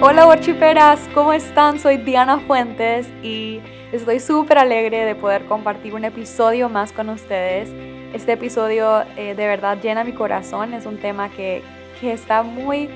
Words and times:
Hola 0.00 0.26
worchiperas, 0.26 1.08
¿cómo 1.12 1.32
están? 1.32 1.78
Soy 1.78 1.96
Diana 1.96 2.38
Fuentes 2.38 3.08
y 3.22 3.60
estoy 3.92 4.20
súper 4.20 4.58
alegre 4.58 5.04
de 5.04 5.14
poder 5.14 5.44
compartir 5.46 5.94
un 5.94 6.04
episodio 6.04 6.68
más 6.68 6.92
con 6.92 7.08
ustedes. 7.08 7.70
Este 8.14 8.32
episodio 8.32 9.02
eh, 9.16 9.34
de 9.34 9.46
verdad 9.46 9.78
llena 9.82 10.04
mi 10.04 10.12
corazón, 10.12 10.72
es 10.72 10.86
un 10.86 10.98
tema 10.98 11.28
que, 11.30 11.62
que 12.00 12.12
está 12.12 12.42
muy 12.42 12.88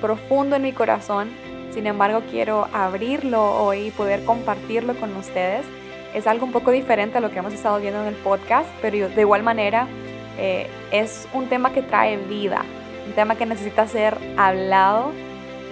profundo 0.00 0.56
en 0.56 0.62
mi 0.62 0.72
corazón. 0.72 1.28
Sin 1.70 1.86
embargo, 1.86 2.22
quiero 2.30 2.68
abrirlo 2.72 3.62
hoy 3.62 3.88
y 3.88 3.90
poder 3.90 4.24
compartirlo 4.24 4.94
con 4.94 5.14
ustedes. 5.16 5.66
Es 6.14 6.26
algo 6.26 6.46
un 6.46 6.52
poco 6.52 6.70
diferente 6.70 7.18
a 7.18 7.20
lo 7.20 7.30
que 7.30 7.38
hemos 7.38 7.52
estado 7.52 7.78
viendo 7.78 8.00
en 8.00 8.08
el 8.08 8.14
podcast, 8.14 8.68
pero 8.80 9.08
de 9.08 9.20
igual 9.20 9.42
manera 9.42 9.86
eh, 10.38 10.68
es 10.90 11.28
un 11.34 11.48
tema 11.48 11.72
que 11.72 11.82
trae 11.82 12.16
vida, 12.16 12.64
un 13.08 13.14
tema 13.14 13.34
que 13.36 13.46
necesita 13.46 13.88
ser 13.88 14.16
hablado. 14.36 15.12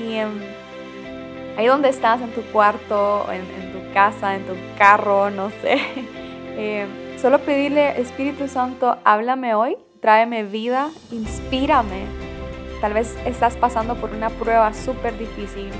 Y 0.00 0.14
em, 0.14 0.40
ahí 1.56 1.66
donde 1.66 1.88
estás, 1.88 2.20
en 2.20 2.30
tu 2.32 2.42
cuarto, 2.52 3.26
en, 3.32 3.72
tu 3.72 3.92
casa, 3.92 4.34
en 4.34 4.44
tu 4.44 4.54
carro, 4.76 5.30
no 5.30 5.50
sé, 5.62 5.78
eh, 6.56 6.86
solo 7.20 7.38
pedirle, 7.38 8.00
Espíritu 8.00 8.48
Santo, 8.48 8.98
háblame 9.04 9.54
hoy, 9.54 9.76
tráeme 10.00 10.42
vida, 10.44 10.90
inspírame 11.10 12.26
Tal 12.80 12.92
vez 12.92 13.16
estás 13.24 13.56
pasando 13.56 13.94
por 13.94 14.10
una 14.10 14.28
prueba 14.28 14.72
súper 14.74 15.16
difícil. 15.18 15.70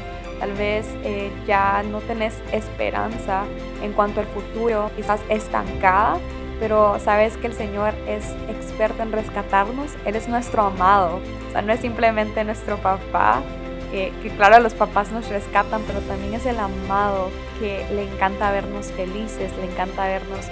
Tal 0.41 0.53
vez 0.53 0.87
eh, 1.05 1.31
ya 1.47 1.83
no 1.83 2.01
tenés 2.01 2.35
esperanza 2.53 3.45
en 3.83 3.93
cuanto 3.93 4.21
al 4.21 4.27
futuro, 4.27 4.91
quizás 4.97 5.21
estancada, 5.29 6.19
pero 6.61 6.99
sabes 6.99 7.37
que 7.37 7.47
el 7.47 7.53
Señor 7.53 7.95
es 8.07 8.33
experto 8.49 9.03
en 9.03 9.13
rescatarnos. 9.13 9.95
Él 10.05 10.17
es 10.17 10.29
nuestro 10.29 10.63
amado. 10.63 11.21
O 11.49 11.53
sea, 11.53 11.63
no 11.63 11.73
es 11.73 11.81
simplemente 11.81 12.43
nuestro 12.45 12.79
papá, 12.79 13.43
que 13.91 14.33
claro, 14.37 14.61
los 14.61 14.75
papás 14.75 15.11
nos 15.13 15.29
rescatan, 15.29 15.83
pero 15.87 16.01
también 16.01 16.35
es 16.35 16.47
el 16.47 16.59
amado 16.59 17.31
que 17.59 17.87
le 17.95 18.03
encanta 18.03 18.51
vernos 18.51 18.93
felices, 18.93 19.57
le 19.57 19.71
encanta 19.71 20.07
vernos 20.07 20.47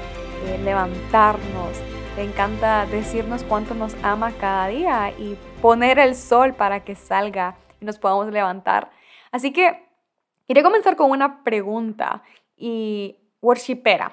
eh, 0.47 0.59
levantarnos, 0.63 1.79
le 2.17 2.23
encanta 2.23 2.87
decirnos 2.87 3.45
cuánto 3.45 3.75
nos 3.75 3.95
ama 4.03 4.33
cada 4.33 4.69
día 4.69 5.11
y 5.19 5.37
poner 5.61 5.99
el 5.99 6.15
sol 6.15 6.55
para 6.55 6.85
que 6.85 6.95
salga 6.95 7.57
y 7.81 7.85
nos 7.85 7.99
podamos 7.99 8.33
levantar. 8.33 8.91
Así 9.31 9.53
que 9.53 9.89
quería 10.47 10.63
comenzar 10.63 10.97
con 10.97 11.11
una 11.11 11.43
pregunta 11.43 12.23
y 12.57 13.17
worshipera. 13.43 14.13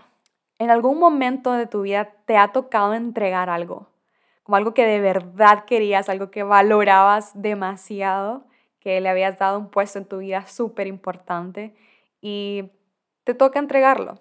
¿En 0.61 0.69
algún 0.69 0.99
momento 0.99 1.53
de 1.53 1.65
tu 1.65 1.81
vida 1.81 2.13
te 2.27 2.37
ha 2.37 2.49
tocado 2.49 2.93
entregar 2.93 3.49
algo? 3.49 3.89
Como 4.43 4.57
algo 4.57 4.75
que 4.75 4.85
de 4.85 4.99
verdad 4.99 5.65
querías, 5.65 6.07
algo 6.07 6.29
que 6.29 6.43
valorabas 6.43 7.31
demasiado, 7.33 8.45
que 8.79 9.01
le 9.01 9.09
habías 9.09 9.39
dado 9.39 9.57
un 9.57 9.71
puesto 9.71 9.97
en 9.97 10.05
tu 10.05 10.19
vida 10.19 10.45
súper 10.45 10.85
importante 10.85 11.73
y 12.21 12.69
te 13.23 13.33
toca 13.33 13.57
entregarlo. 13.57 14.19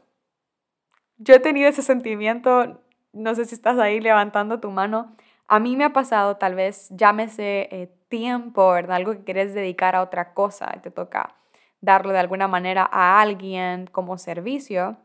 Yo 1.19 1.35
he 1.35 1.41
tenido 1.41 1.69
ese 1.69 1.83
sentimiento 1.83 2.81
no 3.13 3.35
sé 3.35 3.45
si 3.45 3.55
estás 3.55 3.79
ahí 3.79 4.01
levantando 4.01 4.61
tu 4.61 4.71
mano. 4.71 5.15
A 5.47 5.61
mí 5.61 5.77
me 5.77 5.85
ha 5.85 5.93
pasado 5.93 6.39
tal 6.39 6.55
vez, 6.55 6.89
llámese 6.89 7.69
eh, 7.71 7.93
tiempo, 8.09 8.71
¿verdad? 8.71 8.97
Algo 8.97 9.13
que 9.13 9.25
quieres 9.25 9.53
dedicar 9.53 9.95
a 9.95 10.01
otra 10.01 10.33
cosa 10.33 10.73
te 10.83 10.91
toca 10.91 11.35
darlo 11.83 12.15
de 12.15 12.19
alguna 12.19 12.49
manera 12.49 12.89
a 12.91 13.21
alguien 13.21 13.89
como 13.89 14.17
servicio. 14.17 14.97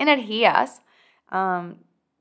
Energías. 0.00 0.82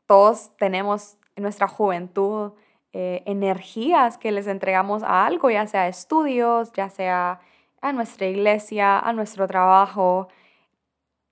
todos 0.06 0.56
tenemos 0.58 1.18
en 1.36 1.44
nuestra 1.44 1.68
juventud 1.68 2.52
eh, 2.94 3.24
energías 3.26 4.18
que 4.18 4.32
les 4.32 4.48
entregamos 4.48 5.04
a 5.04 5.26
algo, 5.26 5.50
ya 5.50 5.66
sea 5.68 5.88
estudios, 5.88 6.72
ya 6.74 6.90
sea 6.90 7.40
a 7.82 7.94
nuestra 7.94 8.28
iglesia, 8.28 9.00
a 9.00 9.14
nuestro 9.14 9.48
trabajo, 9.48 10.28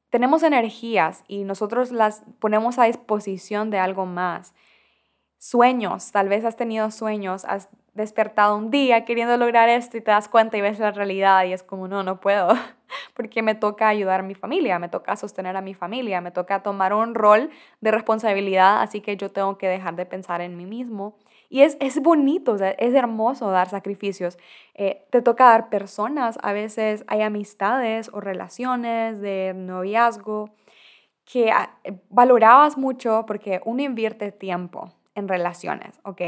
tenemos 0.10 0.44
energías 0.44 1.24
y 1.28 1.44
nosotros 1.44 1.92
las 1.92 2.24
ponemos 2.40 2.80
a 2.80 2.86
disposición 2.86 3.70
de 3.70 3.80
algo 3.80 4.06
más. 4.06 4.54
Sueños, 5.38 6.12
tal 6.12 6.30
vez 6.30 6.46
has 6.46 6.56
tenido 6.56 6.90
sueños, 6.92 7.46
has 7.46 7.70
despertado 7.98 8.56
un 8.56 8.72
día 8.72 9.04
queriendo 9.04 9.36
lograr 9.36 9.68
esto 9.68 9.98
y 9.98 10.02
te 10.02 10.12
das 10.12 10.30
cuenta 10.30 10.56
y 10.56 10.62
ves 10.62 10.80
la 10.80 10.92
realidad 10.92 11.44
y 11.44 11.52
es 11.52 11.64
como, 11.64 11.88
no, 11.90 12.04
no 12.04 12.22
puedo, 12.22 12.50
porque 13.14 13.42
me 13.42 13.56
toca 13.56 13.90
ayudar 13.90 14.22
a 14.22 14.24
mi 14.24 14.36
familia, 14.36 14.80
me 14.80 14.88
toca 14.88 15.18
sostener 15.18 15.58
a 15.58 15.62
mi 15.62 15.74
familia, 15.74 16.22
me 16.22 16.32
toca 16.32 16.64
tomar 16.64 16.94
un 16.94 17.16
rol 17.16 17.50
de 17.82 17.92
responsabilidad, 17.92 18.82
así 18.82 19.02
que 19.02 19.18
yo 19.18 19.30
tengo 19.32 19.58
que 19.58 19.68
dejar 19.68 19.96
de 19.98 20.06
pensar 20.06 20.40
en 20.40 20.56
mí 20.56 20.66
mismo 20.66 21.18
y 21.50 21.62
es, 21.62 21.78
es 21.80 22.02
bonito, 22.02 22.56
es 22.56 22.94
hermoso 22.94 23.50
dar 23.52 23.70
sacrificios. 23.70 24.38
Eh, 24.74 25.06
te 25.10 25.22
toca 25.22 25.46
dar 25.46 25.70
personas, 25.70 26.38
a 26.42 26.54
veces 26.54 27.04
hay 27.08 27.22
amistades 27.22 28.10
o 28.14 28.20
relaciones 28.20 29.22
de 29.22 29.54
noviazgo 29.56 30.52
que 31.26 31.52
ah, 31.52 31.78
valorabas 32.10 32.78
mucho 32.78 33.26
porque 33.28 33.62
uno 33.66 33.82
invierte 33.82 34.32
tiempo 34.32 34.94
en 35.16 35.28
relaciones, 35.28 36.00
¿ok? 36.04 36.22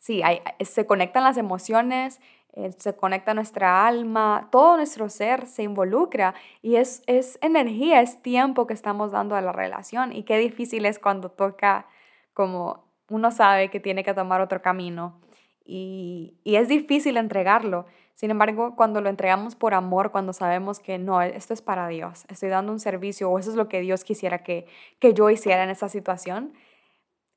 Sí, 0.00 0.22
hay, 0.22 0.40
se 0.60 0.86
conectan 0.86 1.24
las 1.24 1.36
emociones, 1.36 2.20
eh, 2.54 2.72
se 2.78 2.96
conecta 2.96 3.34
nuestra 3.34 3.86
alma, 3.86 4.48
todo 4.50 4.76
nuestro 4.76 5.08
ser 5.08 5.46
se 5.46 5.62
involucra 5.62 6.34
y 6.62 6.76
es, 6.76 7.02
es 7.06 7.38
energía, 7.42 8.00
es 8.00 8.22
tiempo 8.22 8.66
que 8.66 8.74
estamos 8.74 9.12
dando 9.12 9.36
a 9.36 9.40
la 9.40 9.52
relación 9.52 10.12
y 10.12 10.24
qué 10.24 10.38
difícil 10.38 10.86
es 10.86 10.98
cuando 10.98 11.30
toca 11.30 11.86
como 12.34 12.84
uno 13.08 13.30
sabe 13.30 13.70
que 13.70 13.78
tiene 13.78 14.02
que 14.02 14.14
tomar 14.14 14.40
otro 14.40 14.62
camino 14.62 15.20
y, 15.64 16.34
es 16.44 16.68
difícil 16.68 17.16
entregarlo. 17.16 17.86
Sin 18.14 18.30
embargo, 18.30 18.74
cuando 18.76 19.00
lo 19.00 19.08
entregamos 19.08 19.54
por 19.54 19.74
amor, 19.74 20.10
cuando 20.10 20.32
sabemos 20.32 20.80
que 20.80 20.98
no, 20.98 21.22
esto 21.22 21.54
es 21.54 21.62
para 21.62 21.88
Dios, 21.88 22.24
estoy 22.28 22.48
dando 22.48 22.72
un 22.72 22.80
servicio 22.80 23.30
o 23.30 23.38
eso 23.38 23.50
es 23.50 23.56
lo 23.56 23.68
que 23.68 23.80
Dios 23.80 24.04
quisiera 24.04 24.42
que, 24.42 24.66
que 24.98 25.14
yo 25.14 25.30
hiciera 25.30 25.62
en 25.62 25.70
esa 25.70 25.88
situación, 25.88 26.52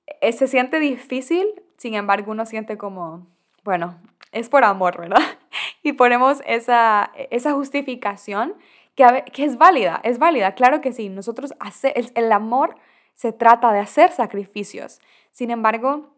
eh, 0.08 0.32
se 0.32 0.48
siente 0.48 0.80
difícil, 0.80 1.48
sin 1.78 1.94
embargo 1.96 2.32
uno 2.32 2.46
siente 2.46 2.78
como, 2.78 3.28
bueno, 3.64 4.00
es 4.32 4.50
por 4.50 4.64
amor, 4.64 5.00
¿verdad? 5.00 5.22
Y 5.86 5.92
ponemos 5.92 6.42
esa, 6.46 7.12
esa 7.30 7.52
justificación 7.52 8.56
que, 8.96 9.26
que 9.34 9.44
es 9.44 9.58
válida, 9.58 10.00
es 10.06 10.18
válida, 10.18 10.56
claro 10.56 10.80
que 10.80 10.94
sí, 10.94 11.10
nosotros 11.10 11.54
hace, 11.60 11.92
el, 11.98 12.10
el 12.16 12.32
amor 12.32 12.76
se 13.16 13.34
trata 13.34 13.74
de 13.74 13.80
hacer 13.80 14.12
sacrificios. 14.12 15.02
Sin 15.32 15.52
embargo, 15.52 16.14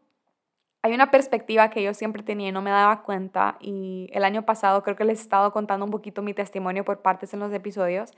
hay 0.84 0.94
una 0.94 1.09
perspectiva 1.09 1.72
que 1.72 1.81
yo 1.81 1.96
siempre 1.96 2.22
tenía 2.22 2.50
y 2.50 2.52
no 2.52 2.62
me 2.62 2.69
daba 2.69 3.02
cuenta 3.02 3.57
y 3.59 4.07
el 4.13 4.23
año 4.23 4.46
pasado 4.46 4.84
creo 4.84 4.96
que 4.96 5.03
les 5.03 5.17
he 5.17 5.23
estado 5.23 5.52
contando 5.52 5.84
un 5.84 5.90
poquito 5.90 6.22
mi 6.22 6.35
testimonio 6.35 6.85
por 6.85 7.02
partes 7.02 7.34
en 7.34 7.40
los 7.40 7.52
episodios, 7.52 8.12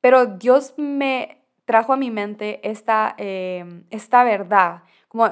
pero 0.00 0.26
Dios 0.26 0.74
me 0.76 1.43
trajo 1.64 1.92
a 1.92 1.96
mi 1.96 2.10
mente 2.10 2.60
esta, 2.68 3.14
em, 3.18 3.84
esta 3.90 4.24
verdad, 4.24 4.82
como 5.08 5.30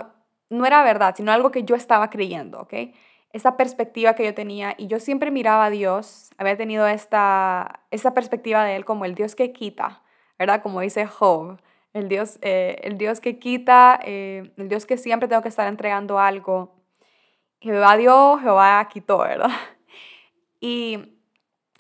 no 0.51 0.67
era 0.67 0.83
verdad, 0.83 1.15
sino 1.17 1.33
algo 1.33 1.51
que 1.51 1.65
yo 1.65 1.75
estaba 1.77 2.11
creyendo, 2.11 2.61
¿ok? 2.61 2.75
Esta 3.33 3.57
perspectiva 3.57 4.15
que 4.15 4.25
yo 4.25 4.35
tenía 4.35 4.75
y 4.77 4.87
yo 4.87 5.01
siempre 5.01 5.31
miraba 5.31 5.67
a 5.67 5.71
Dios, 5.71 6.31
había 6.39 6.57
tenido 6.57 6.87
esta, 6.87 7.81
esta 7.91 8.15
perspectiva 8.15 8.65
de 8.65 8.77
Él 8.77 8.85
como 8.85 9.05
el 9.05 9.15
Dios 9.15 9.35
que 9.35 9.53
quita, 9.53 10.03
¿verdad? 10.39 10.63
Como 10.63 10.81
dice 10.81 11.07
Job 11.07 11.59
el 11.93 12.09
Dios, 12.09 12.39
eh, 12.43 12.81
el 12.85 12.99
Dios 12.99 13.21
que 13.21 13.39
quita, 13.39 14.01
eh, 14.03 14.53
el 14.57 14.69
Dios 14.69 14.87
que 14.87 14.97
siempre 14.97 15.29
tengo 15.29 15.43
que 15.43 15.49
estar 15.49 15.69
entregando 15.69 16.19
algo. 16.19 16.75
Jehová 17.61 17.97
dio, 17.97 18.39
Jehová 18.39 18.89
quitó, 18.89 19.19
¿verdad? 19.19 19.51
Y 20.65 21.19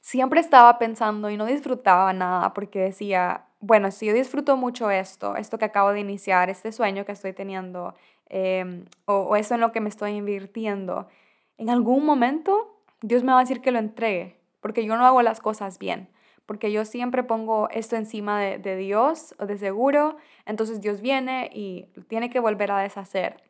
siempre 0.00 0.40
estaba 0.40 0.76
pensando 0.76 1.30
y 1.30 1.36
no 1.36 1.46
disfrutaba 1.46 2.12
nada 2.12 2.52
porque 2.52 2.80
decía, 2.80 3.46
bueno, 3.62 3.90
si 3.90 4.06
yo 4.06 4.12
disfruto 4.12 4.56
mucho 4.58 4.90
esto, 4.90 5.36
esto 5.36 5.58
que 5.58 5.64
acabo 5.64 5.92
de 5.92 6.00
iniciar, 6.00 6.50
este 6.50 6.72
sueño 6.72 7.06
que 7.06 7.12
estoy 7.12 7.32
teniendo, 7.32 7.94
em, 8.28 8.84
o, 9.06 9.14
o 9.14 9.36
eso 9.36 9.54
en 9.54 9.60
lo 9.60 9.72
que 9.72 9.80
me 9.80 9.88
estoy 9.88 10.12
invirtiendo, 10.12 11.08
en 11.56 11.70
algún 11.70 12.04
momento 12.04 12.84
Dios 13.00 13.24
me 13.24 13.32
va 13.32 13.38
a 13.38 13.42
decir 13.42 13.62
que 13.62 13.70
lo 13.70 13.78
entregue, 13.78 14.38
porque 14.60 14.84
yo 14.84 14.96
no 14.96 15.06
hago 15.06 15.22
las 15.22 15.40
cosas 15.40 15.78
bien 15.78 16.08
porque 16.46 16.72
yo 16.72 16.84
siempre 16.84 17.22
pongo 17.22 17.68
esto 17.70 17.96
encima 17.96 18.40
de, 18.40 18.76
Dios, 18.76 19.34
de 19.38 19.58
seguro, 19.58 20.16
entonces 20.44 20.80
Dios 20.80 21.00
viene 21.00 21.50
y 21.52 21.86
tiene 22.08 22.30
que 22.30 22.40
volver 22.40 22.72
a 22.72 22.78
deshacer. 22.78 23.42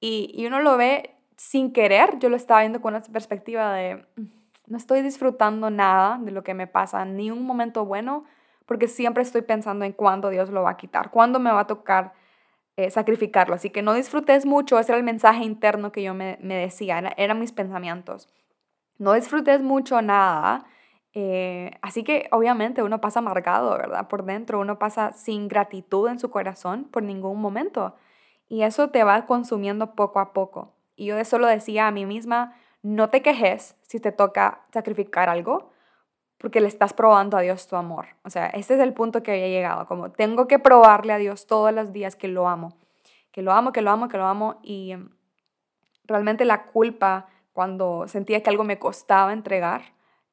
Y, 0.00 0.30
y 0.34 0.46
uno 0.46 0.60
lo 0.60 0.76
ve 0.76 1.16
sin 1.36 1.72
querer, 1.72 2.18
yo 2.18 2.28
lo 2.28 2.36
estaba 2.36 2.60
viendo 2.60 2.80
con 2.80 2.94
una 2.94 3.02
perspectiva 3.02 3.72
de, 3.72 4.06
mm, 4.16 4.26
no 4.66 4.76
estoy 4.76 5.02
disfrutando 5.02 5.70
nada 5.70 6.18
de 6.18 6.30
lo 6.30 6.44
que 6.44 6.54
me 6.54 6.66
pasa, 6.66 7.04
ni 7.04 7.30
un 7.30 7.44
momento 7.44 7.84
bueno, 7.86 8.24
porque 8.68 8.86
siempre 8.86 9.22
estoy 9.22 9.40
pensando 9.40 9.86
en 9.86 9.92
cuándo 9.92 10.28
Dios 10.28 10.50
lo 10.50 10.62
va 10.62 10.70
a 10.72 10.76
quitar, 10.76 11.10
cuándo 11.10 11.40
me 11.40 11.50
va 11.50 11.60
a 11.60 11.66
tocar 11.66 12.12
eh, 12.76 12.90
sacrificarlo. 12.90 13.54
Así 13.54 13.70
que 13.70 13.80
no 13.80 13.94
disfrutes 13.94 14.44
mucho, 14.44 14.78
ese 14.78 14.92
era 14.92 14.98
el 14.98 15.04
mensaje 15.04 15.42
interno 15.42 15.90
que 15.90 16.02
yo 16.02 16.12
me, 16.12 16.36
decía, 16.36 16.98
eran 17.16 17.40
mis 17.40 17.50
pensamientos. 17.50 18.28
No 18.98 19.14
disfrutes 19.14 19.62
mucho 19.62 20.02
nada, 20.02 20.66
eh, 21.14 21.70
así 21.80 22.04
que 22.04 22.28
obviamente 22.30 22.82
uno 22.82 23.00
pasa 23.00 23.20
amargado, 23.20 23.70
¿verdad? 23.70 24.06
Por 24.06 24.24
dentro, 24.26 24.60
uno 24.60 24.78
pasa 24.78 25.12
sin 25.14 25.48
gratitud 25.48 26.06
en 26.08 26.18
su 26.18 26.30
corazón 26.30 26.84
por 26.84 27.02
ningún 27.02 27.40
momento. 27.40 27.96
Y 28.50 28.62
eso 28.62 28.90
te 28.90 29.02
va 29.02 29.24
consumiendo 29.24 29.94
poco 29.94 30.20
a 30.20 30.34
poco. 30.34 30.74
Y 30.94 31.06
yo 31.06 31.16
eso 31.18 31.38
lo 31.38 31.46
decía 31.46 31.86
a 31.86 31.90
mí 31.90 32.04
misma, 32.04 32.54
no 32.82 33.08
te 33.08 33.22
quejes 33.22 33.76
si 33.80 33.98
te 33.98 34.12
toca 34.12 34.66
sacrificar 34.72 35.30
algo, 35.30 35.70
porque 36.38 36.60
le 36.60 36.68
estás 36.68 36.92
probando 36.92 37.36
a 37.36 37.40
Dios 37.40 37.66
tu 37.66 37.76
amor. 37.76 38.06
O 38.24 38.30
sea, 38.30 38.46
este 38.46 38.74
es 38.74 38.80
el 38.80 38.94
punto 38.94 39.22
que 39.22 39.32
había 39.32 39.48
llegado, 39.48 39.86
como 39.86 40.10
tengo 40.10 40.46
que 40.46 40.58
probarle 40.58 41.12
a 41.12 41.18
Dios 41.18 41.46
todos 41.46 41.72
los 41.72 41.92
días 41.92 42.16
que 42.16 42.28
lo 42.28 42.48
amo, 42.48 42.76
que 43.32 43.42
lo 43.42 43.52
amo, 43.52 43.72
que 43.72 43.82
lo 43.82 43.90
amo, 43.90 44.08
que 44.08 44.16
lo 44.16 44.26
amo, 44.26 44.60
y 44.62 44.92
em, 44.92 45.10
realmente 46.04 46.44
la 46.44 46.66
culpa 46.66 47.26
cuando 47.52 48.06
sentía 48.06 48.42
que 48.42 48.50
algo 48.50 48.62
me 48.62 48.78
costaba 48.78 49.32
entregar, 49.32 49.82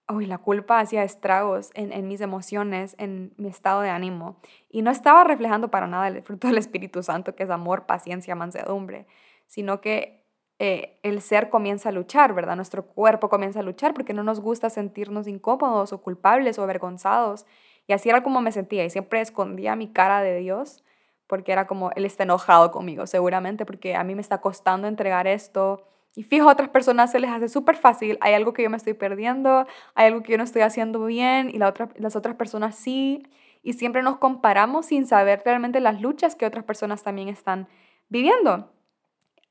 uy, 0.07 0.27
la 0.27 0.37
culpa 0.37 0.79
hacía 0.79 1.03
estragos 1.03 1.71
en, 1.73 1.91
en, 1.91 2.07
mis 2.07 2.21
emociones, 2.21 2.95
en 2.99 3.33
mi 3.37 3.47
estado 3.47 3.81
de 3.81 3.89
ánimo. 3.89 4.37
Y 4.69 4.83
no 4.83 4.91
estaba 4.91 5.23
reflejando 5.23 5.71
para 5.71 5.87
nada 5.87 6.07
el 6.07 6.21
fruto 6.21 6.47
del 6.47 6.59
Espíritu 6.59 7.01
Santo, 7.01 7.35
que 7.35 7.43
es 7.43 7.49
amor, 7.49 7.87
paciencia, 7.87 8.35
mansedumbre, 8.35 9.07
sino 9.47 9.81
que 9.81 10.24
eh, 10.59 10.97
el 11.03 11.21
ser 11.21 11.49
comienza 11.49 11.89
a 11.89 11.91
luchar, 11.91 12.33
¿verdad? 12.33 12.55
Nuestro 12.55 12.85
cuerpo 12.85 13.29
comienza 13.29 13.59
a 13.59 13.63
luchar 13.63 13.93
porque 13.93 14.13
no 14.13 14.23
nos 14.23 14.39
gusta 14.39 14.69
sentirnos 14.69 15.27
incómodos 15.27 15.93
o 15.93 16.01
culpables 16.01 16.57
o 16.59 16.63
avergonzados. 16.63 17.45
Y 17.87 17.93
así 17.93 18.09
era 18.09 18.23
como 18.23 18.41
me 18.41 18.51
sentía 18.51 18.85
y 18.85 18.89
siempre 18.89 19.21
escondía 19.21 19.75
mi 19.75 19.87
cara 19.91 20.21
de 20.21 20.39
Dios 20.39 20.83
porque 21.27 21.51
era 21.51 21.67
como, 21.67 21.91
Él 21.95 22.05
está 22.05 22.23
enojado 22.23 22.71
conmigo, 22.71 23.07
seguramente, 23.07 23.65
porque 23.65 23.95
a 23.95 24.03
mí 24.03 24.15
me 24.15 24.21
está 24.21 24.39
costando 24.41 24.87
entregar 24.87 25.27
esto. 25.27 25.87
Y 26.15 26.23
fijo, 26.23 26.49
a 26.49 26.53
otras 26.53 26.69
personas 26.69 27.11
se 27.11 27.19
les 27.19 27.31
hace 27.31 27.49
súper 27.49 27.75
fácil, 27.75 28.17
hay 28.21 28.33
algo 28.33 28.53
que 28.53 28.63
yo 28.63 28.69
me 28.69 28.77
estoy 28.77 28.93
perdiendo, 28.93 29.65
hay 29.95 30.07
algo 30.07 30.23
que 30.23 30.31
yo 30.31 30.37
no 30.37 30.43
estoy 30.43 30.61
haciendo 30.61 31.03
bien 31.05 31.49
y 31.49 31.57
las 31.57 32.15
otras 32.15 32.35
personas 32.35 32.75
sí. 32.75 33.23
Y 33.63 33.73
siempre 33.73 34.03
nos 34.03 34.17
comparamos 34.17 34.87
sin 34.87 35.07
saber 35.07 35.41
realmente 35.43 35.79
las 35.79 35.99
luchas 35.99 36.35
que 36.35 36.45
otras 36.45 36.63
personas 36.63 37.03
también 37.03 37.29
están 37.29 37.67
viviendo. 38.09 38.71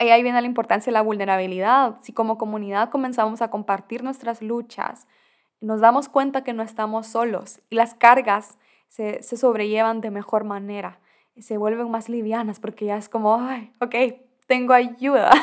Y 0.01 0.09
ahí 0.09 0.23
viene 0.23 0.41
la 0.41 0.47
importancia 0.47 0.91
de 0.91 0.95
la 0.95 1.03
vulnerabilidad. 1.03 1.97
Si 2.03 2.13
como 2.13 2.37
comunidad 2.37 2.91
comenzamos 2.91 3.43
a 3.43 3.51
compartir 3.51 4.03
nuestras 4.03 4.43
luchas, 4.43 5.07
nos 5.61 5.81
damos 5.81 6.09
cuenta 6.09 6.45
que 6.45 6.53
no 6.53 6.63
estamos 6.63 7.07
solos 7.07 7.61
y 7.71 7.77
las 7.77 7.95
cargas 7.95 8.59
se, 8.89 9.23
se 9.23 9.37
sobrellevan 9.37 10.01
de 10.01 10.11
mejor 10.11 10.45
manera, 10.45 11.01
se 11.39 11.57
vuelven 11.57 11.91
más 11.91 12.09
livianas 12.09 12.61
porque 12.61 12.87
ya 12.87 12.97
es 12.97 13.09
como, 13.09 13.37
ay, 13.37 13.73
ok, 13.81 13.95
tengo 14.47 14.73
ayuda. 14.73 15.31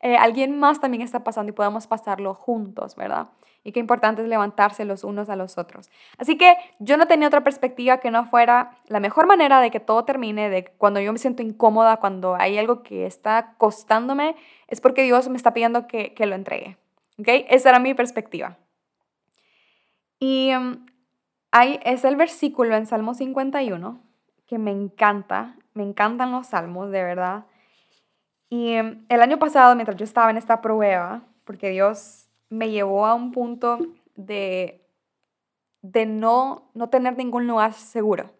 Eh, 0.00 0.16
alguien 0.16 0.60
más 0.60 0.80
también 0.80 1.02
está 1.02 1.24
pasando 1.24 1.50
y 1.50 1.52
podemos 1.52 1.88
pasarlo 1.88 2.32
juntos, 2.32 2.94
¿verdad? 2.94 3.30
Y 3.64 3.72
qué 3.72 3.80
importante 3.80 4.22
es 4.22 4.28
levantarse 4.28 4.84
los 4.84 5.04
unos 5.04 5.28
a 5.28 5.36
los 5.36 5.58
otros. 5.58 5.90
Así 6.16 6.38
que 6.38 6.56
yo 6.78 6.96
no 6.96 7.06
tenía 7.06 7.28
otra 7.28 7.44
perspectiva 7.44 7.98
que 7.98 8.10
no 8.10 8.24
fuera 8.24 8.78
la 8.86 9.00
mejor 9.00 9.26
manera 9.26 9.60
de 9.60 9.70
que 9.70 9.80
todo 9.80 10.04
termine, 10.04 10.48
de 10.48 10.64
cuando 10.78 11.00
yo 11.00 11.12
me 11.12 11.18
siento 11.18 11.42
incómoda, 11.42 11.98
cuando 11.98 12.34
hay 12.34 12.58
algo 12.58 12.82
que 12.82 13.06
está 13.06 13.54
costándome, 13.58 14.36
es 14.68 14.80
porque 14.80 15.02
Dios 15.02 15.28
me 15.28 15.36
está 15.36 15.52
pidiendo 15.52 15.86
que, 15.86 16.14
que 16.14 16.26
lo 16.26 16.34
entregue. 16.34 16.76
¿Ok? 17.18 17.28
Esa 17.48 17.70
era 17.70 17.78
mi 17.78 17.94
perspectiva. 17.94 18.56
Y 20.18 20.54
um, 20.54 20.86
ahí 21.50 21.80
es 21.82 22.04
el 22.04 22.16
versículo 22.16 22.76
en 22.76 22.86
Salmo 22.86 23.14
51 23.14 24.00
que 24.46 24.58
me 24.58 24.70
encanta, 24.70 25.56
me 25.74 25.82
encantan 25.82 26.32
los 26.32 26.48
salmos, 26.48 26.90
de 26.90 27.02
verdad. 27.02 27.44
Y 28.48 28.78
um, 28.78 29.04
el 29.08 29.20
año 29.20 29.38
pasado, 29.38 29.74
mientras 29.74 29.96
yo 29.96 30.04
estaba 30.04 30.30
en 30.30 30.38
esta 30.38 30.60
prueba, 30.60 31.22
porque 31.44 31.70
Dios 31.70 32.27
me 32.50 32.70
llevó 32.70 33.06
a 33.06 33.14
un 33.14 33.32
punto 33.32 33.78
de, 34.14 34.86
de 35.82 36.06
no, 36.06 36.70
no 36.74 36.88
tener 36.88 37.16
ningún 37.16 37.46
lugar 37.46 37.72
seguro. 37.72 38.32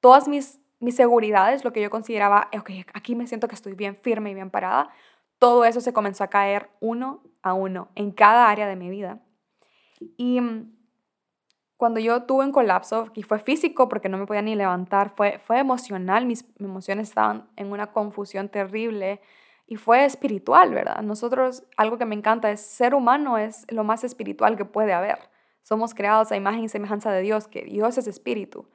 Todas 0.00 0.28
mis, 0.28 0.60
mis 0.80 0.96
seguridades, 0.96 1.64
lo 1.64 1.72
que 1.72 1.82
yo 1.82 1.90
consideraba, 1.90 2.48
ok, 2.56 2.70
aquí 2.92 3.14
me 3.14 3.26
siento 3.26 3.48
que 3.48 3.54
estoy 3.54 3.74
bien 3.74 3.96
firme 3.96 4.30
y 4.30 4.34
bien 4.34 4.50
parada, 4.50 4.90
todo 5.38 5.64
eso 5.64 5.80
se 5.80 5.92
comenzó 5.92 6.24
a 6.24 6.28
caer 6.28 6.70
uno 6.80 7.22
a 7.42 7.52
uno 7.52 7.88
en 7.94 8.10
cada 8.10 8.48
área 8.48 8.66
de 8.66 8.76
mi 8.76 8.88
vida. 8.88 9.20
Y 10.16 10.40
mm, 10.40 10.74
cuando 11.76 12.00
yo 12.00 12.22
tuve 12.22 12.44
un 12.44 12.52
colapso, 12.52 13.10
y 13.14 13.22
fue 13.22 13.38
físico 13.38 13.88
porque 13.88 14.08
no 14.08 14.16
me 14.16 14.26
podía 14.26 14.42
ni 14.42 14.54
levantar, 14.54 15.10
fue, 15.10 15.38
fue 15.38 15.58
emocional, 15.58 16.24
mis 16.24 16.46
emociones 16.58 17.08
estaban 17.08 17.48
en 17.56 17.70
una 17.70 17.92
confusión 17.92 18.48
terrible, 18.48 19.20
y 19.66 19.76
fue 19.76 20.04
espiritual, 20.04 20.74
¿verdad? 20.74 21.02
Nosotros, 21.02 21.64
algo 21.76 21.98
que 21.98 22.04
me 22.04 22.14
encanta 22.14 22.50
es 22.50 22.60
ser 22.60 22.94
humano 22.94 23.38
es 23.38 23.66
lo 23.70 23.84
más 23.84 24.04
espiritual 24.04 24.56
que 24.56 24.64
puede 24.64 24.92
haber. 24.92 25.18
Somos 25.62 25.94
creados 25.94 26.30
a 26.30 26.36
imagen 26.36 26.64
y 26.64 26.68
semejanza 26.68 27.10
de 27.10 27.22
Dios, 27.22 27.48
que 27.48 27.62
Dios 27.62 27.96
es 27.96 28.06
espíritu. 28.06 28.68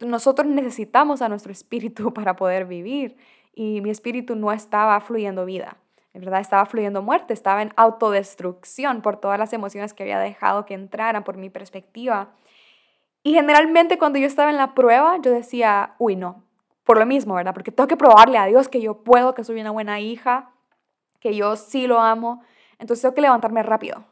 Nosotros 0.00 0.48
necesitamos 0.48 1.20
a 1.20 1.28
nuestro 1.28 1.52
espíritu 1.52 2.14
para 2.14 2.36
poder 2.36 2.64
vivir 2.66 3.16
y 3.54 3.80
mi 3.82 3.90
espíritu 3.90 4.34
no 4.34 4.52
estaba 4.52 4.98
fluyendo 5.00 5.44
vida. 5.44 5.76
En 6.14 6.20
verdad 6.20 6.40
estaba 6.40 6.66
fluyendo 6.66 7.02
muerte, 7.02 7.32
estaba 7.32 7.62
en 7.62 7.72
autodestrucción 7.76 9.00
por 9.00 9.16
todas 9.16 9.38
las 9.38 9.52
emociones 9.52 9.94
que 9.94 10.02
había 10.02 10.18
dejado 10.18 10.66
que 10.66 10.74
entraran, 10.74 11.24
por 11.24 11.38
mi 11.38 11.48
perspectiva. 11.48 12.34
Y 13.22 13.32
generalmente 13.34 13.98
cuando 13.98 14.18
yo 14.18 14.26
estaba 14.26 14.50
en 14.50 14.58
la 14.58 14.74
prueba, 14.74 15.16
yo 15.22 15.30
decía, 15.30 15.94
uy, 15.98 16.16
no, 16.16 16.42
por 16.84 16.98
lo 16.98 17.06
mismo, 17.06 17.34
¿verdad? 17.34 17.54
Porque 17.54 17.72
tengo 17.72 17.88
que 17.88 17.96
probarle 17.96 18.38
a 18.38 18.46
Dios 18.46 18.68
que 18.68 18.80
yo 18.80 19.02
puedo, 19.02 19.34
que 19.34 19.44
soy 19.44 19.60
una 19.60 19.70
buena 19.70 20.00
hija, 20.00 20.50
que 21.20 21.34
yo 21.36 21.56
sí 21.56 21.86
lo 21.86 22.00
amo. 22.00 22.42
Entonces 22.78 23.02
tengo 23.02 23.14
que 23.14 23.20
levantarme 23.20 23.62
rápido, 23.62 24.04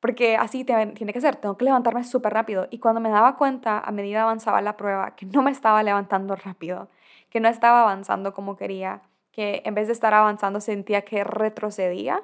porque 0.00 0.36
así 0.36 0.64
tiene 0.64 0.94
que 0.94 1.20
ser, 1.20 1.36
tengo 1.36 1.56
que 1.56 1.64
levantarme 1.64 2.02
súper 2.04 2.32
rápido. 2.32 2.66
Y 2.70 2.78
cuando 2.80 3.00
me 3.00 3.10
daba 3.10 3.36
cuenta, 3.36 3.78
a 3.78 3.92
medida 3.92 4.22
avanzaba 4.22 4.60
la 4.60 4.76
prueba, 4.76 5.14
que 5.14 5.26
no 5.26 5.42
me 5.42 5.50
estaba 5.52 5.82
levantando 5.82 6.34
rápido, 6.34 6.88
que 7.30 7.40
no 7.40 7.48
estaba 7.48 7.82
avanzando 7.82 8.34
como 8.34 8.56
quería, 8.56 9.02
que 9.30 9.62
en 9.64 9.74
vez 9.74 9.86
de 9.86 9.92
estar 9.92 10.14
avanzando 10.14 10.60
sentía 10.60 11.02
que 11.02 11.22
retrocedía, 11.22 12.22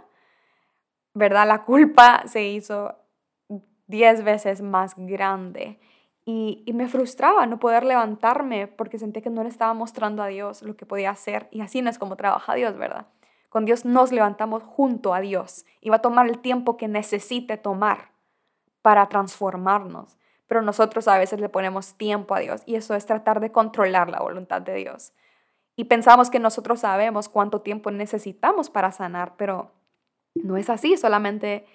¿verdad? 1.12 1.46
La 1.46 1.62
culpa 1.62 2.24
se 2.26 2.42
hizo 2.44 2.96
diez 3.86 4.24
veces 4.24 4.62
más 4.62 4.94
grande 4.96 5.78
y, 6.26 6.64
me 6.72 6.88
frustraba 6.88 7.46
no 7.46 7.58
poder 7.58 7.84
levantarme 7.84 8.66
porque 8.66 8.98
sentía 8.98 9.22
que 9.22 9.30
no 9.30 9.42
le 9.42 9.48
estaba 9.50 9.74
mostrando 9.74 10.22
a 10.22 10.28
Dios 10.28 10.62
lo 10.62 10.76
que 10.76 10.86
podía 10.86 11.10
hacer. 11.10 11.48
Y 11.50 11.60
así 11.60 11.82
no 11.82 11.90
es 11.90 11.98
como 11.98 12.16
trabaja 12.16 12.54
Dios, 12.54 12.76
¿verdad? 12.78 13.06
Con 13.50 13.66
Dios 13.66 13.84
nos 13.84 14.10
levantamos 14.10 14.62
junto 14.62 15.14
a 15.14 15.20
Dios 15.20 15.66
y 15.80 15.90
va 15.90 15.96
a 15.96 16.02
tomar 16.02 16.26
el 16.26 16.38
tiempo 16.38 16.76
que 16.76 16.88
necesite 16.88 17.58
tomar 17.58 18.10
para 18.80 19.08
transformarnos. 19.08 20.16
Pero 20.46 20.62
nosotros 20.62 21.08
a 21.08 21.18
veces 21.18 21.40
le 21.40 21.48
ponemos 21.48 21.94
tiempo 21.94 22.34
a 22.34 22.40
Dios 22.40 22.62
y 22.64 22.76
eso 22.76 22.94
es 22.94 23.06
tratar 23.06 23.40
de 23.40 23.52
controlar 23.52 24.08
la 24.08 24.20
voluntad 24.20 24.62
de 24.62 24.74
Dios. 24.74 25.12
Y 25.76 25.84
pensamos 25.84 26.30
que 26.30 26.38
nosotros 26.38 26.80
sabemos 26.80 27.28
cuánto 27.28 27.60
tiempo 27.60 27.90
necesitamos 27.90 28.70
para 28.70 28.92
sanar, 28.92 29.36
pero 29.36 29.72
no 30.34 30.56
es 30.56 30.70
así, 30.70 30.96
solamente 30.96 31.66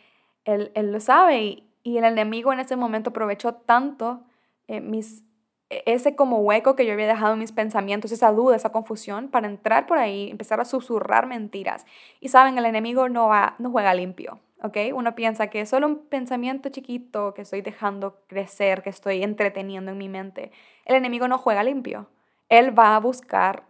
Él, 0.45 0.71
él 0.73 0.91
lo 0.91 0.99
sabe 0.99 1.41
y, 1.41 1.69
y 1.83 1.97
el 1.97 2.05
enemigo 2.05 2.51
en 2.51 2.59
ese 2.59 2.75
momento 2.75 3.11
aprovechó 3.11 3.53
tanto 3.53 4.23
eh, 4.69 4.81
mis, 4.81 5.23
e, 5.71 5.81
ese 5.87 6.15
como 6.15 6.39
hueco 6.41 6.75
que 6.75 6.85
yo 6.85 6.93
había 6.93 7.07
dejado 7.07 7.33
en 7.33 7.39
mis 7.39 7.51
pensamientos, 7.51 8.11
esa 8.11 8.31
duda, 8.31 8.55
esa 8.55 8.71
confusión, 8.71 9.29
para 9.29 9.47
entrar 9.47 9.87
por 9.87 9.97
ahí, 9.97 10.29
empezar 10.29 10.59
a 10.61 10.65
susurrar 10.65 11.25
mentiras. 11.25 11.87
Y 12.19 12.29
saben, 12.29 12.57
el 12.57 12.65
enemigo 12.65 13.09
no, 13.09 13.27
va, 13.27 13.55
no 13.57 13.71
juega 13.71 13.95
limpio, 13.95 14.39
¿ok? 14.61 14.77
Uno 14.93 15.15
piensa 15.15 15.47
que 15.47 15.61
es 15.61 15.69
solo 15.69 15.87
un 15.87 16.05
pensamiento 16.05 16.69
chiquito 16.69 17.33
que 17.33 17.41
estoy 17.41 17.61
dejando 17.61 18.21
crecer, 18.27 18.83
que 18.83 18.91
estoy 18.91 19.23
entreteniendo 19.23 19.91
en 19.91 19.97
mi 19.97 20.07
mente. 20.07 20.51
El 20.85 20.95
enemigo 20.95 21.27
no 21.27 21.39
juega 21.39 21.63
limpio. 21.63 22.07
Él 22.47 22.77
va 22.77 22.95
a 22.95 22.99
buscar, 22.99 23.63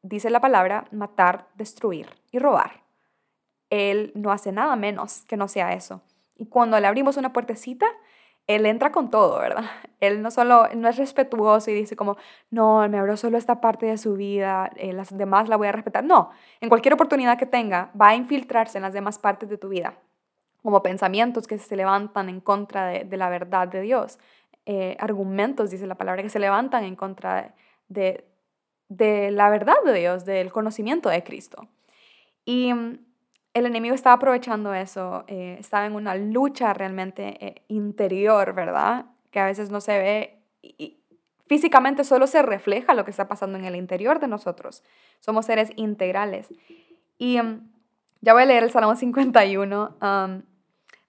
dice 0.00 0.30
la 0.30 0.40
palabra, 0.40 0.86
matar, 0.92 1.48
destruir 1.56 2.08
y 2.30 2.38
robar. 2.38 2.84
Él 3.68 4.12
no 4.14 4.32
hace 4.32 4.50
nada 4.50 4.76
menos 4.76 5.24
que 5.26 5.36
no 5.36 5.46
sea 5.46 5.74
eso. 5.74 6.00
Y 6.36 6.46
cuando 6.46 6.80
le 6.80 6.86
abrimos 6.86 7.18
una 7.18 7.34
puertecita, 7.34 7.86
él 8.48 8.64
entra 8.66 8.90
con 8.90 9.10
todo, 9.10 9.38
¿verdad? 9.38 9.64
Él 10.00 10.22
no 10.22 10.30
solo 10.30 10.68
no 10.76 10.88
es 10.88 10.96
respetuoso 10.96 11.70
y 11.70 11.74
dice 11.74 11.96
como, 11.96 12.16
no, 12.50 12.88
me 12.88 12.98
abrió 12.98 13.16
solo 13.16 13.36
esta 13.36 13.60
parte 13.60 13.86
de 13.86 13.98
su 13.98 14.14
vida, 14.14 14.70
eh, 14.76 14.92
las 14.92 15.16
demás 15.16 15.48
la 15.48 15.56
voy 15.56 15.68
a 15.68 15.72
respetar. 15.72 16.04
No, 16.04 16.30
en 16.60 16.68
cualquier 16.68 16.94
oportunidad 16.94 17.36
que 17.36 17.46
tenga, 17.46 17.90
va 18.00 18.08
a 18.08 18.14
infiltrarse 18.14 18.78
en 18.78 18.82
las 18.82 18.92
demás 18.92 19.18
partes 19.18 19.48
de 19.48 19.58
tu 19.58 19.68
vida, 19.68 19.98
como 20.62 20.82
pensamientos 20.82 21.48
que 21.48 21.58
se 21.58 21.76
levantan 21.76 22.28
en 22.28 22.40
contra 22.40 22.86
de, 22.86 23.16
la 23.16 23.28
verdad 23.28 23.66
de 23.66 23.80
Dios, 23.80 24.20
eh, 24.66 24.96
argumentos, 25.00 25.70
dice 25.70 25.86
la 25.88 25.96
palabra, 25.96 26.22
que 26.22 26.30
se 26.30 26.38
levantan 26.38 26.84
en 26.84 26.94
contra 26.94 27.54
de, 27.88 28.24
de 28.88 29.30
la 29.32 29.50
verdad 29.50 29.82
de 29.84 29.94
Dios, 29.94 30.24
del 30.24 30.52
conocimiento 30.52 31.08
de 31.08 31.24
Cristo. 31.24 31.66
Y 32.44 32.72
mm, 32.72 32.98
el 33.58 33.66
enemigo 33.66 33.94
estaba 33.94 34.16
aprovechando 34.16 34.72
eso, 34.74 35.24
eh, 35.26 35.56
estaba 35.58 35.86
en 35.86 35.94
una 35.94 36.14
lucha 36.14 36.72
realmente 36.72 37.44
eh, 37.44 37.62
interior, 37.68 38.54
¿verdad? 38.54 39.06
Que 39.30 39.40
a 39.40 39.46
veces 39.46 39.70
no 39.70 39.80
se 39.80 39.98
ve 39.98 40.38
y, 40.62 40.96
físicamente 41.46 42.04
solo 42.04 42.26
se 42.26 42.42
refleja 42.42 42.94
lo 42.94 43.04
que 43.04 43.10
está 43.10 43.26
pasando 43.26 43.58
en 43.58 43.64
el 43.64 43.74
interior 43.74 44.20
de 44.20 44.28
nosotros. 44.28 44.82
Somos 45.20 45.46
seres 45.46 45.72
integrales. 45.76 46.48
Y 47.16 47.40
um, 47.40 47.60
ya 48.20 48.34
voy 48.34 48.42
a 48.42 48.46
leer 48.46 48.62
el 48.62 48.70
Salmo 48.70 48.94
51. 48.94 49.96
Um, 50.00 50.42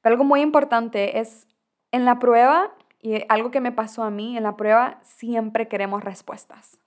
pero 0.02 0.14
algo 0.14 0.24
muy 0.24 0.42
importante 0.42 1.20
es 1.20 1.46
en 1.92 2.06
la 2.06 2.20
prueba, 2.20 2.72
y 3.02 3.24
algo 3.30 3.52
que 3.52 3.62
me 3.62 3.72
pasó 3.72 4.04
a 4.04 4.10
mí, 4.10 4.38
en 4.38 4.44
la 4.44 4.56
prueba 4.58 5.00
siempre 5.02 5.68
queremos 5.68 6.04
respuestas. 6.04 6.80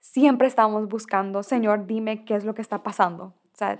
Siempre 0.00 0.46
estamos 0.46 0.88
buscando, 0.88 1.42
Señor, 1.42 1.86
dime 1.86 2.24
qué 2.24 2.34
es 2.34 2.44
lo 2.44 2.54
que 2.54 2.62
está 2.62 2.82
pasando. 2.82 3.24
O 3.24 3.56
sea, 3.56 3.78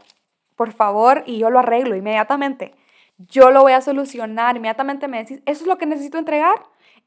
por 0.57 0.73
favor, 0.73 1.23
y 1.27 1.39
yo 1.39 1.51
lo 1.51 1.61
arreglo 1.61 1.95
inmediatamente. 1.97 2.75
yo 3.19 3.51
lo 3.51 3.63
voy 3.63 3.73
a 3.73 3.81
solucionar. 3.81 4.57
Inmediatamente 4.57 5.09
me 5.09 5.19
decís, 5.19 5.41
¿eso 5.47 5.63
es 5.63 5.67
lo 5.67 5.79
que 5.79 5.87
necesito 5.87 6.19
entregar? 6.19 6.63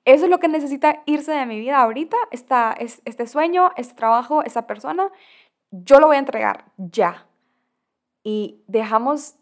¿Eso 0.05 0.25
es 0.25 0.31
lo 0.31 0.39
que 0.39 0.47
necesita 0.47 1.03
irse 1.05 1.31
de 1.31 1.45
mi 1.45 1.59
vida 1.59 1.77
ahorita? 1.81 2.17
Esta, 2.31 2.75
este 2.79 3.27
sueño, 3.27 3.71
este 3.77 3.93
trabajo, 3.93 4.43
esta 4.43 4.65
persona, 4.65 5.11
yo 5.71 5.99
lo 5.99 6.07
voy 6.07 6.15
a 6.15 6.19
entregar 6.19 6.65
ya. 6.77 7.27
Y 8.23 8.63
dejamos, 8.67 9.35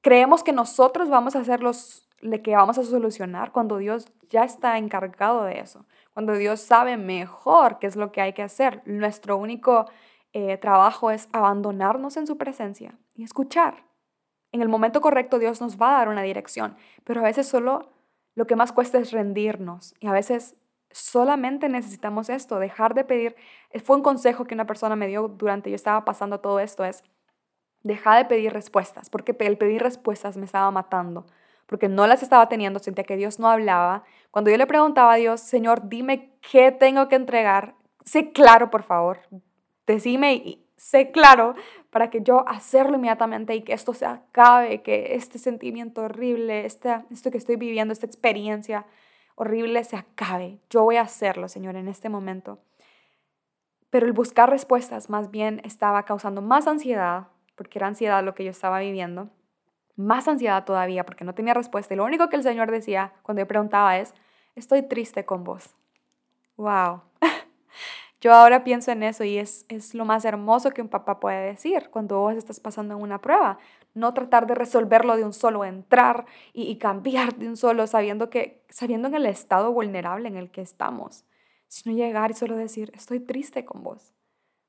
creemos 0.00 0.44
que 0.44 0.52
nosotros 0.52 1.08
vamos 1.10 1.34
a 1.34 1.40
hacer 1.40 1.62
los 1.62 2.08
que 2.42 2.56
vamos 2.56 2.78
a 2.78 2.84
solucionar 2.84 3.52
cuando 3.52 3.78
Dios 3.78 4.06
ya 4.30 4.44
está 4.44 4.78
encargado 4.78 5.44
de 5.44 5.60
eso, 5.60 5.84
cuando 6.14 6.32
Dios 6.34 6.60
sabe 6.60 6.96
mejor 6.96 7.78
qué 7.78 7.86
es 7.86 7.96
lo 7.96 8.12
que 8.12 8.20
hay 8.20 8.32
que 8.32 8.42
hacer. 8.42 8.82
Nuestro 8.86 9.36
único 9.36 9.86
eh, 10.34 10.58
trabajo 10.58 11.12
es 11.12 11.28
abandonarnos 11.32 12.16
en 12.16 12.26
su 12.26 12.36
presencia 12.36 12.98
y 13.14 13.22
escuchar. 13.22 13.84
En 14.50 14.62
el 14.62 14.68
momento 14.68 15.00
correcto 15.00 15.38
Dios 15.38 15.60
nos 15.60 15.80
va 15.80 15.94
a 15.94 15.98
dar 15.98 16.08
una 16.08 16.22
dirección, 16.22 16.76
pero 17.04 17.20
a 17.20 17.24
veces 17.24 17.46
solo 17.46 17.92
lo 18.34 18.46
que 18.46 18.56
más 18.56 18.72
cuesta 18.72 18.98
es 18.98 19.12
rendirnos 19.12 19.94
y 20.00 20.08
a 20.08 20.12
veces 20.12 20.56
solamente 20.90 21.68
necesitamos 21.68 22.28
esto, 22.28 22.58
dejar 22.58 22.94
de 22.94 23.04
pedir. 23.04 23.36
Eh, 23.70 23.78
fue 23.78 23.96
un 23.96 24.02
consejo 24.02 24.44
que 24.44 24.54
una 24.54 24.66
persona 24.66 24.96
me 24.96 25.06
dio 25.06 25.28
durante 25.28 25.70
yo 25.70 25.76
estaba 25.76 26.04
pasando 26.04 26.40
todo 26.40 26.58
esto, 26.58 26.84
es 26.84 27.04
deja 27.84 28.16
de 28.16 28.24
pedir 28.24 28.52
respuestas, 28.52 29.10
porque 29.10 29.36
el 29.38 29.56
pedir 29.56 29.82
respuestas 29.82 30.36
me 30.36 30.46
estaba 30.46 30.70
matando, 30.72 31.26
porque 31.66 31.88
no 31.88 32.08
las 32.08 32.24
estaba 32.24 32.48
teniendo, 32.48 32.80
sentía 32.80 33.04
que 33.04 33.16
Dios 33.16 33.38
no 33.38 33.48
hablaba. 33.48 34.02
Cuando 34.32 34.50
yo 34.50 34.56
le 34.56 34.66
preguntaba 34.66 35.12
a 35.12 35.16
Dios, 35.16 35.40
Señor, 35.40 35.88
dime 35.88 36.32
qué 36.50 36.72
tengo 36.72 37.08
que 37.08 37.14
entregar, 37.14 37.76
sé 38.04 38.32
claro, 38.32 38.70
por 38.70 38.82
favor, 38.82 39.20
decime 39.86 40.34
y 40.34 40.64
sé 40.76 41.10
claro 41.10 41.54
para 41.90 42.10
que 42.10 42.22
yo 42.22 42.46
hacerlo 42.48 42.96
inmediatamente 42.96 43.54
y 43.54 43.62
que 43.62 43.72
esto 43.72 43.94
se 43.94 44.06
acabe, 44.06 44.82
que 44.82 45.14
este 45.14 45.38
sentimiento 45.38 46.02
horrible, 46.02 46.66
este, 46.66 47.04
esto 47.10 47.30
que 47.30 47.38
estoy 47.38 47.56
viviendo, 47.56 47.92
esta 47.92 48.06
experiencia 48.06 48.86
horrible 49.36 49.82
se 49.84 49.96
acabe. 49.96 50.58
Yo 50.70 50.84
voy 50.84 50.96
a 50.96 51.02
hacerlo, 51.02 51.48
Señor, 51.48 51.76
en 51.76 51.88
este 51.88 52.08
momento. 52.08 52.58
Pero 53.90 54.06
el 54.06 54.12
buscar 54.12 54.50
respuestas 54.50 55.08
más 55.08 55.30
bien 55.30 55.60
estaba 55.64 56.04
causando 56.04 56.42
más 56.42 56.66
ansiedad, 56.66 57.28
porque 57.54 57.78
era 57.78 57.86
ansiedad 57.86 58.24
lo 58.24 58.34
que 58.34 58.44
yo 58.44 58.50
estaba 58.50 58.80
viviendo, 58.80 59.30
más 59.96 60.26
ansiedad 60.26 60.64
todavía 60.64 61.04
porque 61.06 61.24
no 61.24 61.34
tenía 61.34 61.54
respuesta. 61.54 61.94
Y 61.94 61.96
lo 61.96 62.04
único 62.04 62.28
que 62.28 62.36
el 62.36 62.42
Señor 62.42 62.70
decía 62.70 63.12
cuando 63.22 63.42
yo 63.42 63.46
preguntaba 63.46 63.98
es, 63.98 64.12
estoy 64.56 64.82
triste 64.82 65.24
con 65.24 65.44
vos. 65.44 65.74
¡Wow! 66.56 67.02
Yo 68.24 68.32
ahora 68.32 68.64
pienso 68.64 68.90
en 68.90 69.02
eso 69.02 69.22
y 69.22 69.36
es, 69.36 69.66
es 69.68 69.92
lo 69.92 70.06
más 70.06 70.24
hermoso 70.24 70.70
que 70.70 70.80
un 70.80 70.88
papá 70.88 71.20
puede 71.20 71.44
decir 71.44 71.90
cuando 71.90 72.20
vos 72.20 72.34
estás 72.34 72.58
pasando 72.58 72.94
en 72.94 73.02
una 73.02 73.20
prueba. 73.20 73.58
No 73.92 74.14
tratar 74.14 74.46
de 74.46 74.54
resolverlo 74.54 75.18
de 75.18 75.24
un 75.24 75.34
solo, 75.34 75.62
entrar 75.62 76.24
y, 76.54 76.62
y 76.62 76.78
cambiar 76.78 77.34
de 77.36 77.48
un 77.48 77.58
solo, 77.58 77.86
sabiendo, 77.86 78.30
que, 78.30 78.64
sabiendo 78.70 79.08
en 79.08 79.14
el 79.16 79.26
estado 79.26 79.74
vulnerable 79.74 80.26
en 80.26 80.38
el 80.38 80.50
que 80.50 80.62
estamos, 80.62 81.26
sino 81.68 81.94
llegar 81.94 82.30
y 82.30 82.34
solo 82.34 82.56
decir, 82.56 82.90
estoy 82.94 83.20
triste 83.20 83.66
con 83.66 83.82
vos. 83.82 84.14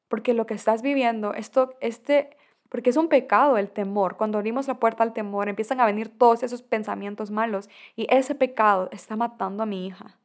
Porque 0.09 0.33
lo 0.33 0.45
que 0.45 0.53
estás 0.53 0.81
viviendo, 0.81 1.33
esto, 1.33 1.77
este, 1.79 2.35
porque 2.67 2.89
es 2.89 2.97
un 2.97 3.07
pecado 3.07 3.57
el 3.57 3.71
temor. 3.71 4.17
Cuando 4.17 4.37
abrimos 4.37 4.67
la 4.67 4.81
puerta 4.81 5.01
al 5.01 5.13
temor, 5.13 5.47
empiezan 5.47 5.79
a 5.79 5.85
venir 5.85 6.09
todos 6.09 6.43
esos 6.43 6.61
pensamientos 6.61 7.31
malos 7.31 7.69
y 7.95 8.05
ese 8.13 8.35
pecado 8.35 8.89
está 8.91 9.15
matando 9.15 9.63
a 9.63 9.65
mi 9.65 9.87
hija. 9.87 10.19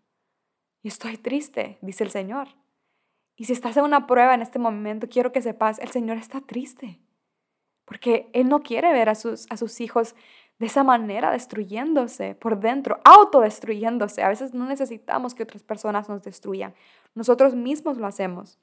Y 0.83 0.89
estoy 0.89 1.17
triste, 1.17 1.79
dice 1.81 2.03
el 2.03 2.11
Señor. 2.11 2.49
Y 3.41 3.47
si 3.47 3.55
estás 3.55 3.75
en 3.79 3.85
una 3.85 4.07
prueba 4.07 4.35
en 4.35 4.43
este 4.43 4.59
momento, 4.59 5.09
quiero 5.09 5.33
que 5.33 5.41
sepas, 5.41 5.79
el 5.79 5.89
Señor 5.89 6.19
está 6.19 6.43
triste. 6.43 7.01
Porque 7.87 8.29
Él 8.35 8.51
no 8.51 8.61
quiere 8.61 8.93
ver 8.93 9.09
a 9.09 9.15
sus, 9.15 9.47
a 9.49 9.57
sus 9.57 9.81
hijos 9.81 10.15
de 10.59 10.67
esa 10.67 10.85
manera, 10.85 11.31
destruyéndose 11.31 12.35
por 12.35 12.61
dentro, 12.61 13.01
autodestruyéndose. 13.03 14.23
A 14.23 14.29
veces 14.29 14.53
no 14.53 14.67
necesitamos 14.67 15.35
que 15.35 15.45
otras 15.45 15.63
personas 15.63 16.07
nos 16.07 16.23
destruyan. 16.23 16.75
Nosotros 17.15 17.55
mismos 17.55 17.97
lo 17.97 18.07
hacemos. 18.07 18.59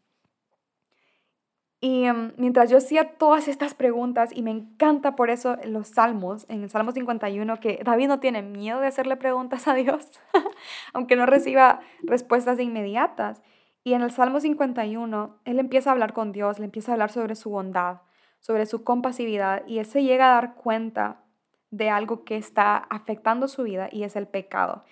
Y 1.81 2.03
em, 2.03 2.34
mientras 2.38 2.69
yo 2.69 2.77
hacía 2.77 3.17
todas 3.17 3.48
estas 3.48 3.74
preguntas, 3.74 4.29
y 4.31 4.43
me 4.43 4.51
encanta 4.51 5.15
por 5.15 5.31
eso 5.31 5.57
los 5.65 5.88
salmos, 5.88 6.46
en 6.50 6.62
el 6.62 6.69
Salmo 6.69 6.91
51, 6.91 7.60
que 7.60 7.81
David 7.84 8.10
no 8.10 8.19
tiene 8.19 8.43
miedo 8.43 8.79
de 8.79 8.86
hacerle 8.86 9.15
preguntas 9.15 9.67
a 9.67 9.74
Dios, 9.74 10.07
aunque 10.93 11.15
no 11.15 11.25
reciba 11.25 11.79
respuestas 12.03 12.60
inmediatas. 12.60 13.41
Y 13.88 13.94
en 13.94 14.01
el 14.01 14.12
Salmo 14.12 14.41
51, 14.41 15.39
él 15.46 15.60
empieza 15.60 15.89
a 15.89 15.94
hablar 15.94 16.12
con 16.12 16.34
Dios, 16.34 16.60
le 16.60 16.65
empieza 16.65 16.91
a 16.91 16.96
hablar 16.96 17.10
sobre 17.10 17.36
su 17.36 17.51
bondad, 17.51 18.01
sobre 18.41 18.65
su 18.65 18.84
compasividad, 18.84 19.65
y 19.65 19.79
él 19.79 19.86
se 19.86 20.03
llega 20.03 20.25
a 20.29 20.34
dar 20.34 20.56
cuenta 20.56 21.24
de 21.72 21.89
algo 21.89 22.25
que 22.25 22.36
está 22.36 22.75
afectando 22.75 23.48
su 23.48 23.63
vida 23.63 23.88
y 23.89 24.03
es 24.03 24.17
el 24.17 24.27
pecado. 24.27 24.84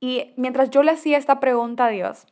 Y 0.00 0.32
mientras 0.38 0.70
yo 0.70 0.82
le 0.82 0.92
hacía 0.92 1.18
esta 1.18 1.40
pregunta 1.40 1.84
a 1.84 1.88
Dios, 1.90 2.26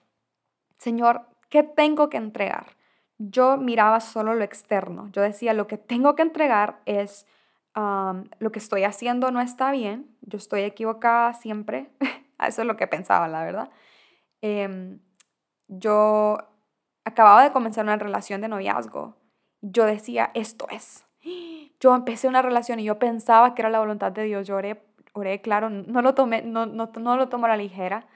Señor, 0.78 1.26
¿qué 1.50 1.64
tengo 1.64 2.08
que 2.08 2.16
entregar? 2.16 2.78
Yo 3.18 3.58
miraba 3.58 4.00
solo 4.00 4.32
lo 4.32 4.42
externo. 4.42 5.10
Yo 5.12 5.20
decía, 5.20 5.52
lo 5.52 5.66
que 5.66 5.76
tengo 5.76 6.14
que 6.14 6.22
entregar 6.22 6.80
es 6.86 7.26
lo 7.74 8.50
que 8.50 8.58
estoy 8.58 8.84
haciendo 8.84 9.30
no 9.32 9.42
está 9.42 9.70
bien, 9.70 10.16
yo 10.22 10.38
estoy 10.38 10.62
equivocada 10.62 11.34
siempre. 11.34 11.90
Eso 12.40 12.62
es 12.62 12.66
lo 12.66 12.78
que 12.78 12.86
pensaba, 12.86 13.28
la 13.28 13.44
verdad. 13.44 13.70
Eh, 14.40 14.98
yo 15.70 16.38
acababa 17.04 17.44
de 17.44 17.52
comenzar 17.52 17.84
una 17.84 17.96
relación 17.96 18.40
de 18.40 18.48
noviazgo. 18.48 19.16
Yo 19.62 19.86
decía, 19.86 20.30
esto 20.34 20.66
es. 20.70 21.06
Yo 21.78 21.94
empecé 21.94 22.28
una 22.28 22.42
relación 22.42 22.80
y 22.80 22.84
yo 22.84 22.98
pensaba 22.98 23.54
que 23.54 23.62
era 23.62 23.70
la 23.70 23.78
voluntad 23.78 24.10
de 24.12 24.24
Dios. 24.24 24.46
Yo 24.46 24.56
oré, 24.56 24.82
oré 25.12 25.40
claro, 25.40 25.70
no 25.70 26.02
lo, 26.02 26.14
tomé, 26.14 26.42
no, 26.42 26.66
no, 26.66 26.90
no 26.98 27.16
lo 27.16 27.28
tomo 27.28 27.46
a 27.46 27.50
la 27.50 27.56
ligera. 27.56 28.06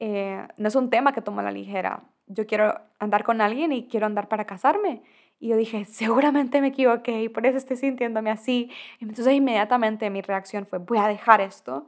Eh, 0.00 0.46
no 0.56 0.68
es 0.68 0.76
un 0.76 0.90
tema 0.90 1.12
que 1.12 1.22
tomo 1.22 1.40
a 1.40 1.44
la 1.44 1.50
ligera. 1.50 2.02
Yo 2.26 2.46
quiero 2.46 2.78
andar 2.98 3.24
con 3.24 3.40
alguien 3.40 3.72
y 3.72 3.88
quiero 3.88 4.06
andar 4.06 4.28
para 4.28 4.44
casarme. 4.44 5.02
Y 5.40 5.48
yo 5.48 5.56
dije, 5.56 5.84
seguramente 5.86 6.60
me 6.60 6.68
equivoqué 6.68 7.22
y 7.22 7.28
por 7.28 7.46
eso 7.46 7.56
estoy 7.56 7.76
sintiéndome 7.76 8.30
así. 8.30 8.70
Entonces 9.00 9.32
inmediatamente 9.32 10.10
mi 10.10 10.20
reacción 10.20 10.66
fue, 10.66 10.78
voy 10.78 10.98
a 10.98 11.08
dejar 11.08 11.40
esto 11.40 11.86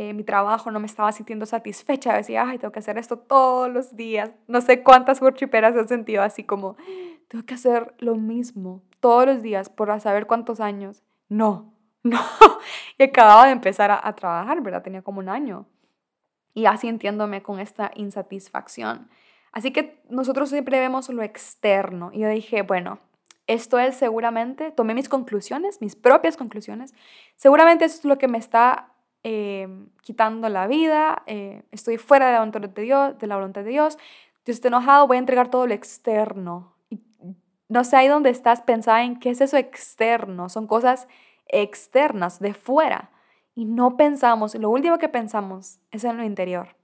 eh, 0.00 0.14
mi 0.14 0.22
trabajo, 0.22 0.70
no 0.70 0.78
me 0.78 0.86
estaba 0.86 1.10
sintiendo 1.10 1.44
satisfecha, 1.44 2.14
decía, 2.14 2.44
ay, 2.46 2.58
tengo 2.58 2.70
que 2.70 2.78
hacer 2.78 2.98
esto 2.98 3.18
todos 3.18 3.68
los 3.68 3.96
días. 3.96 4.30
No 4.46 4.60
sé 4.60 4.84
cuántas 4.84 5.20
workshiperas 5.20 5.74
he 5.74 5.88
sentido 5.88 6.22
así 6.22 6.44
como, 6.44 6.76
tengo 7.26 7.44
que 7.44 7.54
hacer 7.54 7.96
lo 7.98 8.14
mismo 8.14 8.80
todos 9.00 9.26
los 9.26 9.42
días 9.42 9.68
por 9.68 10.00
saber 10.00 10.28
cuántos 10.28 10.60
años. 10.60 11.02
No, 11.28 11.74
no. 12.04 12.20
y 12.96 13.02
acababa 13.02 13.46
de 13.46 13.50
empezar 13.50 13.90
a, 13.90 14.00
a 14.00 14.14
trabajar, 14.14 14.60
¿verdad? 14.62 14.84
Tenía 14.84 15.02
como 15.02 15.18
un 15.18 15.28
año. 15.28 15.66
Y 16.54 16.66
así 16.66 16.86
entiéndome 16.86 17.42
con 17.42 17.58
esta 17.58 17.90
insatisfacción. 17.96 19.08
Así 19.50 19.72
que 19.72 20.00
nosotros 20.08 20.48
siempre 20.48 20.78
vemos 20.78 21.08
lo 21.08 21.24
externo. 21.24 22.10
Y 22.12 22.20
yo 22.20 22.28
dije, 22.28 22.62
bueno, 22.62 23.00
esto 23.48 23.80
es 23.80 23.96
seguramente, 23.96 24.70
tomé 24.70 24.94
mis 24.94 25.08
conclusiones, 25.08 25.80
mis 25.80 25.96
propias 25.96 26.36
conclusiones. 26.36 26.94
Seguramente 27.34 27.84
esto 27.84 27.98
es 27.98 28.04
lo 28.04 28.18
que 28.18 28.28
me 28.28 28.38
está 28.38 28.92
Em, 29.24 29.88
quitando 30.02 30.48
la 30.48 30.66
vida, 30.68 31.22
eh, 31.26 31.62
estoy 31.72 31.98
fuera 31.98 32.26
de 32.26 32.32
la 32.32 32.38
voluntad 32.38 32.60
de 32.60 32.82
Dios, 32.82 33.18
de 33.18 33.26
la 33.26 33.36
voluntad 33.36 33.64
de 33.64 33.70
Dios, 33.70 33.98
Dios 34.44 34.56
está 34.56 34.68
enojado, 34.68 35.06
voy 35.06 35.16
a 35.16 35.20
entregar 35.20 35.50
todo 35.50 35.66
lo 35.66 35.74
externo. 35.74 36.74
No 37.68 37.84
sé 37.84 37.96
ahí 37.96 38.08
donde 38.08 38.30
estás 38.30 38.62
pensando 38.62 39.02
en 39.02 39.18
qué 39.18 39.30
es 39.30 39.40
eso 39.40 39.56
externo, 39.56 40.48
son 40.48 40.66
cosas 40.66 41.08
externas, 41.48 42.38
de 42.40 42.54
fuera. 42.54 43.10
Y 43.54 43.64
no 43.64 43.96
pensamos, 43.96 44.54
lo 44.54 44.70
último 44.70 44.98
que 44.98 45.08
pensamos 45.08 45.80
es 45.90 46.04
en 46.04 46.16
lo 46.16 46.24
interior, 46.24 46.76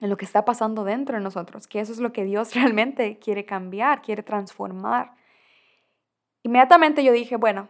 en 0.00 0.08
lo 0.08 0.16
que 0.16 0.24
está 0.24 0.44
pasando 0.44 0.84
dentro 0.84 1.16
de 1.16 1.22
nosotros, 1.22 1.66
que 1.66 1.80
eso 1.80 1.92
es 1.92 1.98
lo 1.98 2.12
que 2.12 2.24
Dios 2.24 2.54
realmente 2.54 3.18
quiere 3.18 3.44
cambiar, 3.44 4.02
quiere 4.02 4.22
transformar. 4.22 5.14
Inmediatamente 6.44 7.02
yo 7.02 7.12
dije, 7.12 7.36
bueno, 7.36 7.68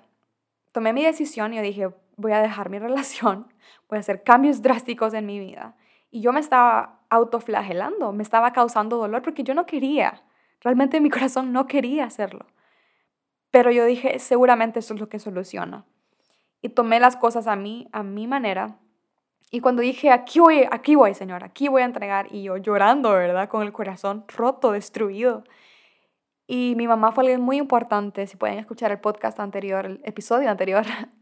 tomé 0.72 0.92
mi 0.92 1.02
decisión 1.02 1.54
y 1.54 1.56
yo 1.56 1.62
dije, 1.62 1.88
voy 2.16 2.32
a 2.32 2.40
dejar 2.40 2.70
mi 2.70 2.78
relación, 2.80 3.52
voy 3.88 3.98
a 3.98 4.00
hacer 4.00 4.22
cambios 4.22 4.62
drásticos 4.62 5.14
en 5.14 5.26
mi 5.26 5.38
vida. 5.38 5.76
Y 6.10 6.20
yo 6.20 6.32
me 6.32 6.40
estaba 6.40 7.00
autoflagelando, 7.10 8.12
me 8.12 8.22
estaba 8.22 8.52
causando 8.52 8.96
dolor 8.96 9.22
porque 9.22 9.44
yo 9.44 9.54
no 9.54 9.66
quería, 9.66 10.22
realmente 10.60 11.00
mi 11.00 11.10
corazón 11.16 11.52
no 11.52 11.66
quería 11.66 12.04
hacerlo. 12.04 12.46
Pero 13.50 13.70
yo 13.70 13.84
dije, 13.84 14.18
seguramente 14.18 14.80
eso 14.80 14.94
es 14.94 15.00
lo 15.00 15.08
que 15.08 15.18
soluciona. 15.18 15.84
Y 16.60 16.70
tomé 16.70 17.00
las 17.00 17.16
cosas 17.16 17.46
a 17.46 17.56
mí, 17.56 17.88
a 17.92 18.02
mi 18.02 18.26
manera. 18.26 18.78
Y 19.50 19.60
cuando 19.60 19.82
dije, 19.82 20.10
aquí 20.10 20.40
voy, 20.40 20.66
aquí 20.70 20.96
voy, 20.96 21.14
Señor, 21.14 21.44
aquí 21.44 21.68
voy 21.68 21.82
a 21.82 21.84
entregar, 21.84 22.26
y 22.30 22.42
yo 22.42 22.56
llorando, 22.56 23.12
¿verdad? 23.12 23.48
Con 23.48 23.62
el 23.62 23.72
corazón 23.72 24.24
roto, 24.28 24.72
destruido. 24.72 25.44
Y 26.46 26.74
mi 26.76 26.86
mamá 26.86 27.12
fue 27.12 27.22
alguien 27.24 27.40
muy 27.40 27.56
importante, 27.56 28.26
si 28.26 28.36
pueden 28.36 28.58
escuchar 28.58 28.90
el 28.90 29.00
podcast 29.00 29.38
anterior, 29.40 29.86
el 29.86 30.00
episodio 30.04 30.50
anterior, 30.50 30.84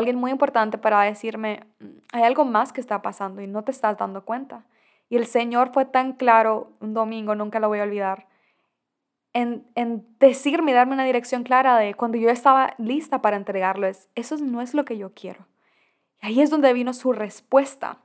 alguien 0.00 0.16
muy 0.16 0.30
importante 0.30 0.78
para 0.78 1.02
decirme, 1.02 1.66
mm, 1.80 1.86
hay 2.12 2.22
algo 2.22 2.44
más 2.44 2.72
que 2.72 2.80
está 2.80 3.02
pasando 3.02 3.42
y 3.42 3.46
no 3.46 3.62
te 3.62 3.70
estás 3.70 3.98
dando 3.98 4.24
cuenta. 4.24 4.64
Y 5.08 5.16
el 5.16 5.26
Señor 5.26 5.72
fue 5.72 5.84
tan 5.84 6.14
claro 6.14 6.72
un 6.80 6.94
domingo, 6.94 7.34
nunca 7.34 7.60
lo 7.60 7.68
voy 7.68 7.80
a 7.80 7.84
olvidar, 7.84 8.26
en, 9.34 9.66
en 9.74 10.06
decirme, 10.18 10.72
darme 10.72 10.94
una 10.94 11.04
dirección 11.04 11.42
clara 11.42 11.76
de 11.78 11.94
cuando 11.94 12.18
yo 12.18 12.28
estaba 12.28 12.74
lista 12.78 13.22
para 13.22 13.36
entregarlo, 13.36 13.86
es, 13.86 14.08
eso 14.14 14.36
no 14.38 14.60
es 14.60 14.74
lo 14.74 14.84
que 14.84 14.98
yo 14.98 15.12
quiero. 15.14 15.46
Y 16.22 16.26
ahí 16.26 16.40
es 16.40 16.50
donde 16.50 16.72
vino 16.72 16.92
su 16.92 17.12
respuesta. 17.12 17.98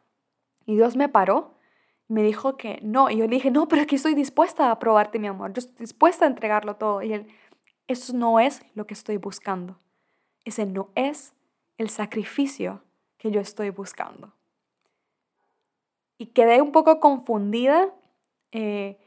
Y 0.66 0.76
Dios 0.76 0.96
me 0.96 1.10
paró, 1.10 1.56
me 2.08 2.24
dijo 2.24 2.58
que 2.58 2.80
no. 2.82 3.10
Y 3.10 3.18
yo 3.18 3.26
le 3.26 3.36
dije, 3.36 3.52
no, 3.52 3.68
pero 3.68 3.86
que 3.86 3.96
estoy 3.98 4.16
dispuesta 4.16 4.72
a 4.72 4.80
probarte 4.80 5.20
mi 5.20 5.28
amor. 5.28 5.54
Yo 5.54 5.60
estoy 5.60 5.76
dispuesta 5.78 6.26
a 6.26 6.30
entregarlo 6.30 6.76
todo. 6.76 7.02
Y 7.02 7.14
él, 7.14 7.28
eso 7.88 8.14
no 8.14 8.40
es 8.40 8.66
lo 8.74 8.88
que 8.88 8.94
estoy 8.94 9.18
buscando. 9.18 9.80
Ese 10.46 10.66
no 10.66 10.90
es 10.96 11.34
el 11.78 11.90
sacrificio 11.90 12.82
que 13.18 13.32
yo 13.32 13.40
estoy 13.40 13.70
buscando. 13.70 14.34
Y 16.18 16.28
quedé 16.28 16.62
un 16.62 16.72
poco 16.72 17.00
confundida. 17.00 17.94
Eh, 18.52 18.98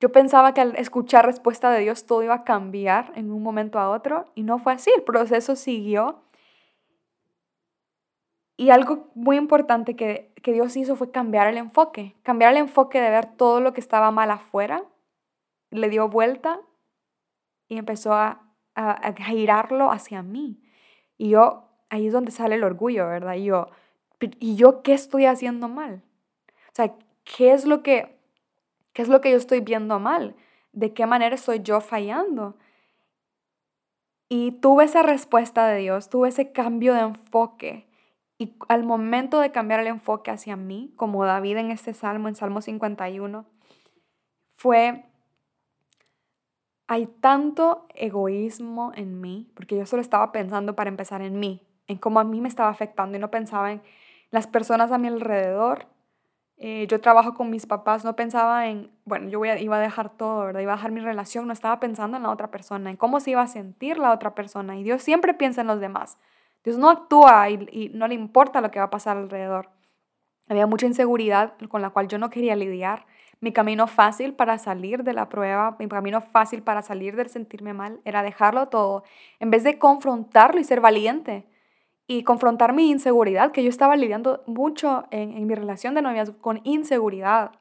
yo 0.00 0.12
pensaba 0.12 0.54
que 0.54 0.60
al 0.60 0.76
escuchar 0.76 1.26
respuesta 1.26 1.70
de 1.70 1.80
Dios 1.80 2.06
todo 2.06 2.22
iba 2.22 2.34
a 2.34 2.44
cambiar 2.44 3.12
en 3.16 3.30
un 3.30 3.42
momento 3.42 3.78
a 3.78 3.90
otro 3.90 4.26
y 4.34 4.42
no 4.42 4.58
fue 4.58 4.72
así. 4.72 4.90
El 4.96 5.02
proceso 5.02 5.56
siguió. 5.56 6.22
Y 8.56 8.70
algo 8.70 9.10
muy 9.14 9.36
importante 9.36 9.96
que, 9.96 10.32
que 10.42 10.52
Dios 10.52 10.76
hizo 10.76 10.94
fue 10.94 11.10
cambiar 11.10 11.48
el 11.48 11.56
enfoque. 11.56 12.14
Cambiar 12.22 12.52
el 12.52 12.58
enfoque 12.58 13.00
de 13.00 13.10
ver 13.10 13.26
todo 13.26 13.60
lo 13.60 13.72
que 13.72 13.80
estaba 13.80 14.10
mal 14.10 14.30
afuera. 14.30 14.84
Le 15.70 15.88
dio 15.88 16.08
vuelta 16.08 16.60
y 17.68 17.78
empezó 17.78 18.12
a, 18.12 18.42
a, 18.74 19.12
girarlo 19.12 19.90
hacia 19.90 20.22
mí. 20.22 20.60
Y 21.16 21.30
yo, 21.30 21.69
ahí 21.90 22.06
es 22.06 22.12
donde 22.12 22.30
sale 22.30 22.54
el 22.54 22.64
orgullo, 22.64 23.06
¿verdad? 23.08 23.34
Y 23.34 23.44
yo, 23.44 23.68
¿y 24.38 24.56
yo 24.56 24.82
qué 24.82 24.94
estoy 24.94 25.26
haciendo 25.26 25.68
mal? 25.68 26.02
O 26.68 26.74
sea, 26.74 26.94
¿qué 27.24 27.52
es 27.52 27.66
lo 27.66 27.82
que, 27.82 28.16
qué 28.92 29.02
es 29.02 29.08
lo 29.08 29.20
que 29.20 29.32
yo 29.32 29.36
estoy 29.36 29.60
viendo 29.60 29.98
mal? 29.98 30.34
¿De 30.72 30.94
qué 30.94 31.04
manera 31.06 31.34
estoy 31.34 31.60
yo 31.60 31.80
fallando? 31.80 32.56
Y 34.28 34.52
tuve 34.52 34.84
esa 34.84 35.02
respuesta 35.02 35.66
de 35.66 35.80
Dios, 35.80 36.08
tuve 36.08 36.28
ese 36.28 36.52
cambio 36.52 36.94
de 36.94 37.00
enfoque. 37.00 37.88
Y 38.38 38.54
al 38.68 38.84
momento 38.84 39.40
de 39.40 39.50
cambiar 39.50 39.80
el 39.80 39.88
enfoque 39.88 40.30
hacia 40.30 40.56
mí, 40.56 40.94
como 40.96 41.24
David 41.24 41.56
en 41.58 41.70
este 41.72 41.92
salmo, 41.92 42.28
en 42.28 42.36
Salmo 42.36 42.62
51, 42.62 43.44
fue, 44.52 45.04
hay 46.86 47.06
tanto 47.06 47.86
egoísmo 47.94 48.92
en 48.94 49.20
mí, 49.20 49.50
porque 49.54 49.76
yo 49.76 49.84
solo 49.84 50.00
estaba 50.00 50.32
pensando 50.32 50.76
para 50.76 50.88
empezar 50.88 51.22
en 51.22 51.40
mí, 51.40 51.66
en 51.90 51.98
cómo 51.98 52.20
a 52.20 52.24
mí 52.24 52.40
me 52.40 52.48
estaba 52.48 52.68
afectando 52.68 53.18
y 53.18 53.20
no 53.20 53.32
pensaba 53.32 53.72
en 53.72 53.82
las 54.30 54.46
personas 54.46 54.92
a 54.92 54.98
mi 54.98 55.08
alrededor, 55.08 55.86
eh, 56.56 56.86
yo 56.88 57.00
trabajo 57.00 57.34
con 57.34 57.50
mis 57.50 57.66
papás, 57.66 58.04
no 58.04 58.14
pensaba 58.14 58.68
en, 58.68 58.92
bueno, 59.04 59.28
yo 59.28 59.44
iba 59.44 59.76
a 59.76 59.80
dejar 59.80 60.10
todo, 60.10 60.44
¿verdad? 60.44 60.60
Iba 60.60 60.74
a 60.74 60.76
dejar 60.76 60.92
mi 60.92 61.00
relación, 61.00 61.48
no 61.48 61.52
estaba 61.52 61.80
pensando 61.80 62.16
en 62.16 62.22
la 62.22 62.30
otra 62.30 62.52
persona, 62.52 62.90
en 62.90 62.96
cómo 62.96 63.18
se 63.18 63.32
iba 63.32 63.42
a 63.42 63.48
sentir 63.48 63.98
la 63.98 64.12
otra 64.12 64.36
persona. 64.36 64.76
Y 64.76 64.84
Dios 64.84 65.02
siempre 65.02 65.34
piensa 65.34 65.62
en 65.62 65.66
los 65.66 65.80
demás. 65.80 66.16
Dios 66.62 66.78
no 66.78 66.90
actúa 66.90 67.50
y, 67.50 67.66
y 67.72 67.88
no 67.88 68.06
le 68.06 68.14
importa 68.14 68.60
lo 68.60 68.70
que 68.70 68.78
va 68.78 68.84
a 68.84 68.90
pasar 68.90 69.16
alrededor. 69.16 69.70
Había 70.48 70.68
mucha 70.68 70.86
inseguridad 70.86 71.54
con 71.68 71.82
la 71.82 71.90
cual 71.90 72.06
yo 72.06 72.18
no 72.18 72.30
quería 72.30 72.54
lidiar. 72.54 73.04
Mi 73.40 73.52
camino 73.52 73.88
fácil 73.88 74.34
para 74.34 74.58
salir 74.58 75.02
de 75.02 75.14
la 75.14 75.28
prueba, 75.28 75.76
mi 75.80 75.88
camino 75.88 76.20
fácil 76.20 76.62
para 76.62 76.82
salir 76.82 77.16
del 77.16 77.30
sentirme 77.30 77.72
mal, 77.72 78.00
era 78.04 78.22
dejarlo 78.22 78.68
todo, 78.68 79.02
en 79.40 79.50
vez 79.50 79.64
de 79.64 79.78
confrontarlo 79.78 80.60
y 80.60 80.64
ser 80.64 80.80
valiente 80.80 81.46
y 82.10 82.24
confrontar 82.24 82.72
mi 82.72 82.90
inseguridad, 82.90 83.52
que 83.52 83.62
yo 83.62 83.68
estaba 83.68 83.94
lidiando 83.94 84.42
mucho 84.48 85.04
en, 85.12 85.46
mi 85.46 85.54
relación 85.54 85.94
de 85.94 86.02
novias 86.02 86.32
con 86.40 86.60
inseguridad, 86.64 87.52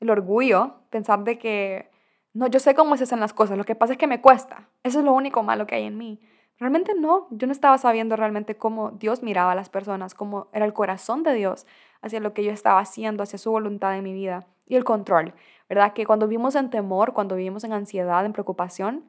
el 0.00 0.10
orgullo, 0.10 0.80
pensar 0.90 1.22
de 1.22 1.38
que, 1.38 1.92
no, 2.32 2.48
yo 2.48 2.58
sé 2.58 2.74
cómo 2.74 2.96
se 2.96 3.04
hacen 3.04 3.20
las 3.20 3.32
cosas, 3.32 3.56
lo 3.56 3.62
que 3.62 3.76
pasa 3.76 3.92
es 3.92 3.98
que 4.00 4.08
me 4.08 4.20
cuesta, 4.20 4.68
eso 4.82 4.98
es 4.98 5.04
lo 5.04 5.12
único 5.12 5.44
malo 5.44 5.68
que 5.68 5.76
hay 5.76 5.84
en 5.84 5.96
mí. 5.96 6.20
Realmente 6.58 6.94
no, 6.98 7.28
yo 7.30 7.46
no 7.46 7.52
estaba 7.52 7.78
sabiendo 7.78 8.16
realmente 8.16 8.56
cómo 8.56 8.90
Dios 8.90 9.22
miraba 9.22 9.52
a 9.52 9.54
las 9.54 9.68
personas, 9.68 10.12
cómo 10.12 10.48
era 10.52 10.64
el 10.64 10.72
corazón 10.72 11.22
de 11.22 11.32
Dios 11.32 11.64
hacia 12.02 12.18
lo 12.18 12.34
que 12.34 12.42
yo 12.42 12.50
estaba 12.50 12.80
haciendo, 12.80 13.22
hacia 13.22 13.38
su 13.38 13.52
voluntad 13.52 13.96
en 13.96 14.02
mi 14.02 14.12
vida 14.12 14.48
y 14.66 14.74
el 14.74 14.82
control, 14.82 15.34
¿verdad? 15.68 15.92
Que 15.92 16.04
cuando 16.04 16.26
vivimos 16.26 16.56
en 16.56 16.68
temor, 16.68 17.12
cuando 17.12 17.36
vivimos 17.36 17.62
en 17.62 17.72
ansiedad, 17.72 18.26
en 18.26 18.32
preocupación, 18.32 19.04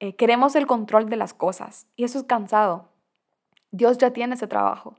eh, 0.00 0.16
queremos 0.16 0.56
el 0.56 0.66
control 0.66 1.10
de 1.10 1.16
las 1.16 1.34
cosas 1.34 1.86
y 1.94 2.04
eso 2.04 2.18
es 2.18 2.24
cansado. 2.24 2.88
Dios 3.70 3.98
ya 3.98 4.12
tiene 4.12 4.34
ese 4.34 4.46
trabajo. 4.46 4.96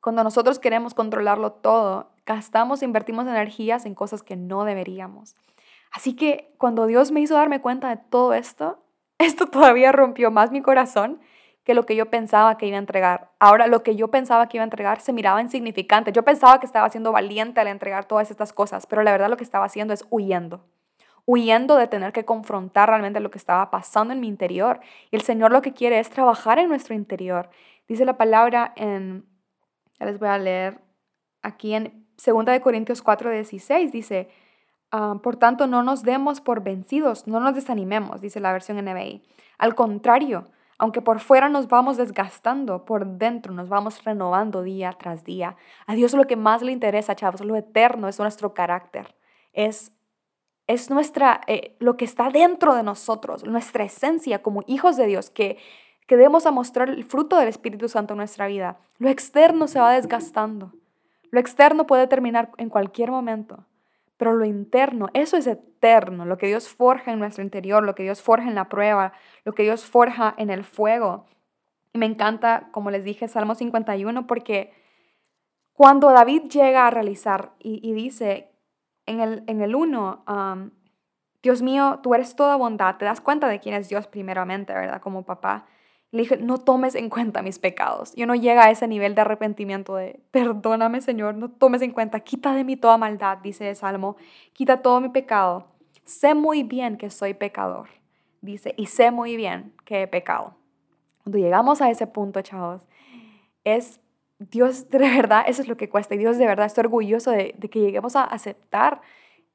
Cuando 0.00 0.24
nosotros 0.24 0.58
queremos 0.58 0.94
controlarlo 0.94 1.52
todo, 1.52 2.10
gastamos 2.24 2.80
e 2.80 2.86
invertimos 2.86 3.26
energías 3.26 3.84
en 3.84 3.94
cosas 3.94 4.22
que 4.22 4.36
no 4.36 4.64
deberíamos. 4.64 5.36
Así 5.92 6.14
que 6.14 6.54
cuando 6.58 6.86
Dios 6.86 7.10
me 7.10 7.20
hizo 7.20 7.34
darme 7.34 7.60
cuenta 7.60 7.90
de 7.90 7.96
todo 7.96 8.32
esto, 8.32 8.82
esto 9.18 9.46
todavía 9.46 9.92
rompió 9.92 10.30
más 10.30 10.50
mi 10.50 10.62
corazón 10.62 11.20
que 11.64 11.74
lo 11.74 11.84
que 11.84 11.94
yo 11.94 12.06
pensaba 12.08 12.56
que 12.56 12.66
iba 12.66 12.76
a 12.76 12.80
entregar. 12.80 13.30
Ahora 13.38 13.66
lo 13.66 13.82
que 13.82 13.94
yo 13.94 14.08
pensaba 14.08 14.48
que 14.48 14.56
iba 14.56 14.62
a 14.62 14.64
entregar 14.64 15.00
se 15.00 15.12
miraba 15.12 15.42
insignificante. 15.42 16.12
Yo 16.12 16.24
pensaba 16.24 16.58
que 16.58 16.66
estaba 16.66 16.88
siendo 16.88 17.12
valiente 17.12 17.60
al 17.60 17.68
entregar 17.68 18.06
todas 18.06 18.30
estas 18.30 18.52
cosas, 18.52 18.86
pero 18.86 19.02
la 19.02 19.12
verdad 19.12 19.28
lo 19.28 19.36
que 19.36 19.44
estaba 19.44 19.66
haciendo 19.66 19.92
es 19.92 20.06
huyendo. 20.08 20.64
Huyendo 21.26 21.76
de 21.76 21.86
tener 21.86 22.12
que 22.12 22.24
confrontar 22.24 22.88
realmente 22.88 23.20
lo 23.20 23.30
que 23.30 23.38
estaba 23.38 23.70
pasando 23.70 24.14
en 24.14 24.20
mi 24.20 24.26
interior. 24.26 24.80
Y 25.10 25.16
el 25.16 25.22
Señor 25.22 25.52
lo 25.52 25.60
que 25.60 25.74
quiere 25.74 26.00
es 26.00 26.08
trabajar 26.08 26.58
en 26.58 26.68
nuestro 26.68 26.94
interior. 26.94 27.50
Dice 27.90 28.04
la 28.04 28.16
palabra 28.16 28.72
en, 28.76 29.26
ya 29.98 30.06
les 30.06 30.20
voy 30.20 30.28
a 30.28 30.38
leer 30.38 30.80
aquí 31.42 31.74
en 31.74 32.06
2 32.24 32.44
de 32.44 32.60
Corintios 32.60 33.02
4, 33.02 33.32
16, 33.32 33.90
dice, 33.90 34.28
ah, 34.92 35.16
por 35.20 35.34
tanto 35.34 35.66
no 35.66 35.82
nos 35.82 36.04
demos 36.04 36.40
por 36.40 36.62
vencidos, 36.62 37.26
no 37.26 37.40
nos 37.40 37.56
desanimemos, 37.56 38.20
dice 38.20 38.38
la 38.38 38.52
versión 38.52 38.76
NBI. 38.76 39.24
Al 39.58 39.74
contrario, 39.74 40.52
aunque 40.78 41.02
por 41.02 41.18
fuera 41.18 41.48
nos 41.48 41.66
vamos 41.66 41.96
desgastando, 41.96 42.84
por 42.84 43.04
dentro 43.04 43.52
nos 43.52 43.68
vamos 43.68 44.04
renovando 44.04 44.62
día 44.62 44.92
tras 44.96 45.24
día. 45.24 45.56
A 45.88 45.96
Dios 45.96 46.14
lo 46.14 46.28
que 46.28 46.36
más 46.36 46.62
le 46.62 46.70
interesa, 46.70 47.16
chavos, 47.16 47.40
lo 47.40 47.56
eterno 47.56 48.06
es 48.06 48.20
nuestro 48.20 48.54
carácter, 48.54 49.16
es 49.52 49.92
es 50.68 50.88
nuestra, 50.88 51.40
eh, 51.48 51.74
lo 51.80 51.96
que 51.96 52.04
está 52.04 52.30
dentro 52.30 52.76
de 52.76 52.84
nosotros, 52.84 53.42
nuestra 53.42 53.82
esencia 53.82 54.40
como 54.40 54.62
hijos 54.68 54.96
de 54.96 55.06
Dios, 55.06 55.28
que 55.28 55.58
que 56.10 56.16
debemos 56.16 56.44
a 56.44 56.50
mostrar 56.50 56.90
el 56.90 57.04
fruto 57.04 57.38
del 57.38 57.46
Espíritu 57.46 57.88
Santo 57.88 58.14
en 58.14 58.18
nuestra 58.18 58.48
vida. 58.48 58.80
Lo 58.98 59.08
externo 59.08 59.68
se 59.68 59.78
va 59.78 59.92
desgastando. 59.92 60.72
Lo 61.30 61.38
externo 61.38 61.86
puede 61.86 62.08
terminar 62.08 62.50
en 62.56 62.68
cualquier 62.68 63.12
momento, 63.12 63.68
pero 64.16 64.32
lo 64.32 64.44
interno, 64.44 65.06
eso 65.14 65.36
es 65.36 65.46
eterno, 65.46 66.24
lo 66.24 66.36
que 66.36 66.48
Dios 66.48 66.68
forja 66.68 67.12
en 67.12 67.20
nuestro 67.20 67.44
interior, 67.44 67.84
lo 67.84 67.94
que 67.94 68.02
Dios 68.02 68.22
forja 68.22 68.48
en 68.48 68.56
la 68.56 68.68
prueba, 68.68 69.12
lo 69.44 69.52
que 69.52 69.62
Dios 69.62 69.84
forja 69.84 70.34
en 70.36 70.50
el 70.50 70.64
fuego. 70.64 71.26
Y 71.92 71.98
me 71.98 72.06
encanta, 72.06 72.70
como 72.72 72.90
les 72.90 73.04
dije, 73.04 73.28
Salmo 73.28 73.54
51, 73.54 74.26
porque 74.26 74.72
cuando 75.74 76.10
David 76.10 76.50
llega 76.50 76.88
a 76.88 76.90
realizar 76.90 77.52
y, 77.60 77.92
dice 77.92 78.50
en 79.06 79.20
el, 79.20 79.44
en 79.46 79.60
el 79.60 79.76
1, 79.76 80.24
um, 80.26 80.70
Dios 81.40 81.62
mío, 81.62 82.00
tú 82.02 82.14
eres 82.14 82.34
toda 82.34 82.56
bondad, 82.56 82.96
te 82.96 83.04
das 83.04 83.20
cuenta 83.20 83.46
de 83.46 83.60
quién 83.60 83.76
es 83.76 83.88
Dios 83.88 84.08
primeramente, 84.08 84.72
¿verdad? 84.72 85.00
Como 85.00 85.24
papá. 85.24 85.66
Le 86.12 86.22
dije, 86.22 86.36
no 86.38 86.58
tomes 86.58 86.96
en 86.96 87.08
cuenta 87.08 87.42
mis 87.42 87.58
pecados. 87.58 88.14
Yo 88.16 88.26
no 88.26 88.34
llega 88.34 88.64
a 88.64 88.70
ese 88.70 88.88
nivel 88.88 89.14
de 89.14 89.20
arrepentimiento 89.20 89.94
de, 89.94 90.20
perdóname 90.32 91.00
Señor, 91.00 91.36
no 91.36 91.50
tomes 91.50 91.82
en 91.82 91.92
cuenta, 91.92 92.20
quita 92.20 92.52
de 92.52 92.64
mí 92.64 92.76
toda 92.76 92.96
maldad, 92.96 93.38
dice 93.38 93.68
el 93.68 93.76
Salmo, 93.76 94.16
quita 94.52 94.82
todo 94.82 95.00
mi 95.00 95.10
pecado. 95.10 95.68
Sé 96.04 96.34
muy 96.34 96.64
bien 96.64 96.96
que 96.96 97.10
soy 97.10 97.34
pecador, 97.34 97.88
dice, 98.40 98.74
y 98.76 98.86
sé 98.86 99.12
muy 99.12 99.36
bien 99.36 99.72
que 99.84 100.02
he 100.02 100.08
pecado. 100.08 100.56
Cuando 101.22 101.38
llegamos 101.38 101.80
a 101.80 101.90
ese 101.90 102.08
punto, 102.08 102.42
chavos, 102.42 102.82
es 103.62 104.00
Dios 104.40 104.88
de 104.88 104.98
verdad, 104.98 105.44
eso 105.46 105.62
es 105.62 105.68
lo 105.68 105.76
que 105.76 105.88
cuesta. 105.88 106.14
Y 106.14 106.18
Dios 106.18 106.38
de 106.38 106.46
verdad 106.46 106.66
está 106.66 106.80
orgulloso 106.80 107.30
de, 107.30 107.52
que 107.52 107.80
lleguemos 107.80 108.16
a 108.16 108.24
aceptar, 108.24 109.00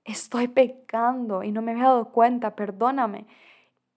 estoy 0.06 0.48
pecando 0.48 1.44
y 1.44 1.52
no 1.52 1.62
me 1.62 1.72
había 1.72 1.86
dado 1.86 2.12
cuenta, 2.12 2.56
perdóname. 2.56 3.26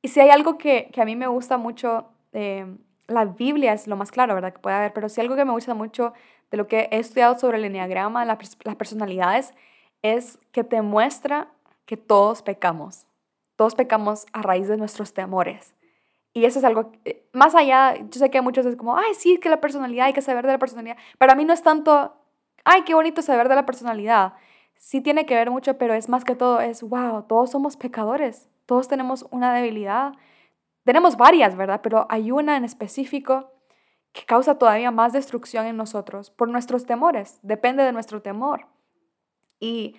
Y 0.02 0.08
si 0.08 0.20
hay 0.20 0.30
algo 0.30 0.58
que, 0.58 0.90
que 0.92 1.02
a 1.02 1.04
mí 1.04 1.14
me 1.14 1.26
gusta 1.26 1.58
mucho 1.58 2.08
eh, 2.32 2.66
la 3.06 3.24
Biblia 3.24 3.72
es 3.72 3.86
lo 3.86 3.96
más 3.96 4.10
claro, 4.10 4.34
¿verdad? 4.34 4.52
Que 4.52 4.58
puede 4.58 4.76
haber, 4.76 4.92
pero 4.92 5.08
si 5.08 5.20
algo 5.20 5.34
que 5.34 5.44
me 5.44 5.52
gusta 5.52 5.74
mucho 5.74 6.12
de 6.50 6.56
lo 6.56 6.68
que 6.68 6.88
he 6.90 6.98
estudiado 6.98 7.38
sobre 7.38 7.58
el 7.58 7.64
enneagrama, 7.64 8.24
las 8.24 8.76
personalidades, 8.76 9.54
es 10.02 10.38
que 10.52 10.64
te 10.64 10.82
muestra 10.82 11.48
que 11.86 11.96
todos 11.96 12.42
pecamos. 12.42 13.06
Todos 13.56 13.74
pecamos 13.74 14.26
a 14.32 14.42
raíz 14.42 14.68
de 14.68 14.76
nuestros 14.76 15.14
temores. 15.14 15.74
Y 16.34 16.44
eso 16.44 16.58
es 16.58 16.64
algo, 16.64 16.92
eh, 17.04 17.26
más 17.32 17.54
allá, 17.54 17.96
yo 17.96 18.20
sé 18.20 18.30
que 18.30 18.40
muchos 18.42 18.64
es 18.66 18.76
como, 18.76 18.96
ay, 18.96 19.14
sí, 19.14 19.38
que 19.38 19.48
la 19.48 19.60
personalidad, 19.60 20.06
hay 20.06 20.12
que 20.12 20.22
saber 20.22 20.46
de 20.46 20.52
la 20.52 20.58
personalidad. 20.58 20.96
Para 21.18 21.34
mí 21.34 21.44
no 21.44 21.52
es 21.52 21.62
tanto, 21.62 22.14
ay, 22.64 22.82
qué 22.82 22.94
bonito 22.94 23.22
saber 23.22 23.48
de 23.48 23.54
la 23.54 23.66
personalidad. 23.66 24.34
Sí 24.76 25.00
tiene 25.00 25.26
que 25.26 25.34
ver 25.34 25.50
mucho, 25.50 25.78
pero 25.78 25.94
es 25.94 26.08
más 26.08 26.24
que 26.24 26.36
todo, 26.36 26.60
es, 26.60 26.82
wow, 26.82 27.24
todos 27.24 27.50
somos 27.50 27.76
pecadores, 27.76 28.48
todos 28.66 28.86
tenemos 28.86 29.26
una 29.30 29.52
debilidad 29.52 30.12
tenemos 30.88 31.18
varias, 31.18 31.55
¿verdad? 31.55 31.83
Pero 31.83 32.07
hay 32.09 32.31
una 32.31 32.57
en 32.57 32.64
específico 32.64 33.53
que 34.14 34.24
causa 34.24 34.57
todavía 34.57 34.90
más 34.90 35.12
destrucción 35.12 35.66
en 35.66 35.77
nosotros 35.77 36.31
por 36.31 36.48
nuestros 36.48 36.87
temores. 36.87 37.40
Depende 37.42 37.83
de 37.83 37.92
nuestro 37.92 38.22
temor. 38.22 38.68
Y 39.61 39.96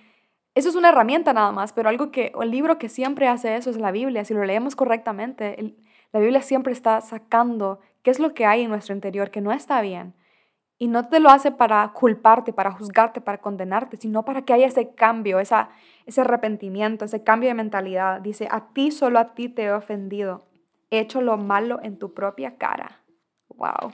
eso 0.55 0.67
es 0.67 0.73
una 0.73 0.89
herramienta 0.89 1.31
nada 1.31 1.51
más, 1.51 1.73
pero 1.73 1.89
algo 1.89 2.09
que, 2.09 2.31
el 2.41 2.49
libro 2.49 2.79
que 2.79 2.89
siempre 2.89 3.27
hace 3.27 3.55
eso 3.55 3.69
es 3.69 3.77
la 3.77 3.91
Biblia. 3.91 4.25
Si 4.25 4.33
lo 4.33 4.43
leemos 4.43 4.75
correctamente, 4.75 5.75
la 6.11 6.21
Biblia 6.21 6.41
siempre 6.41 6.73
está 6.73 7.01
sacando 7.01 7.81
qué 8.01 8.09
es 8.09 8.17
lo 8.17 8.33
que 8.33 8.47
hay 8.47 8.63
en 8.63 8.71
nuestro 8.71 8.95
interior 8.95 9.29
que 9.29 9.41
no 9.41 9.51
está 9.51 9.81
bien. 9.81 10.15
Y 10.79 10.87
no 10.87 11.07
te 11.07 11.19
lo 11.19 11.29
hace 11.29 11.51
para 11.51 11.87
culparte, 11.93 12.51
para 12.51 12.71
juzgarte, 12.71 13.21
para 13.21 13.37
condenarte, 13.37 13.97
sino 13.97 14.25
para 14.25 14.41
que 14.41 14.53
haya 14.53 14.65
ese 14.65 14.95
cambio, 14.95 15.39
ese 15.39 15.55
arrepentimiento, 16.17 17.05
ese 17.05 17.23
cambio 17.23 17.49
de 17.49 17.53
mentalidad. 17.53 18.21
Dice, 18.21 18.47
a 18.49 18.73
ti, 18.73 18.89
solo 18.89 19.19
a 19.19 19.35
ti 19.35 19.49
te 19.49 19.65
he 19.65 19.71
ofendido. 19.71 20.48
He 20.89 20.99
hecho 20.99 21.21
lo 21.21 21.37
malo 21.37 21.79
en 21.83 21.97
tu 21.97 22.13
propia 22.13 22.57
cara. 22.57 23.01
Wow. 23.49 23.93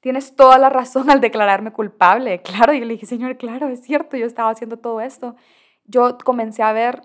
Tienes 0.00 0.34
toda 0.34 0.58
la 0.58 0.68
razón 0.68 1.10
al 1.10 1.20
declararme 1.20 1.72
culpable. 1.72 2.42
Claro, 2.44 2.72
yo 2.72 2.84
le 2.84 2.94
dije, 2.94 3.06
Señor, 3.06 3.36
claro, 3.36 3.68
es 3.68 3.82
cierto, 3.82 4.16
yo 4.16 4.26
estaba 4.26 4.50
haciendo 4.50 4.76
todo 4.76 5.00
esto. 5.00 5.36
Yo 5.84 6.18
comencé 6.18 6.62
a 6.62 6.72
ver 6.72 7.02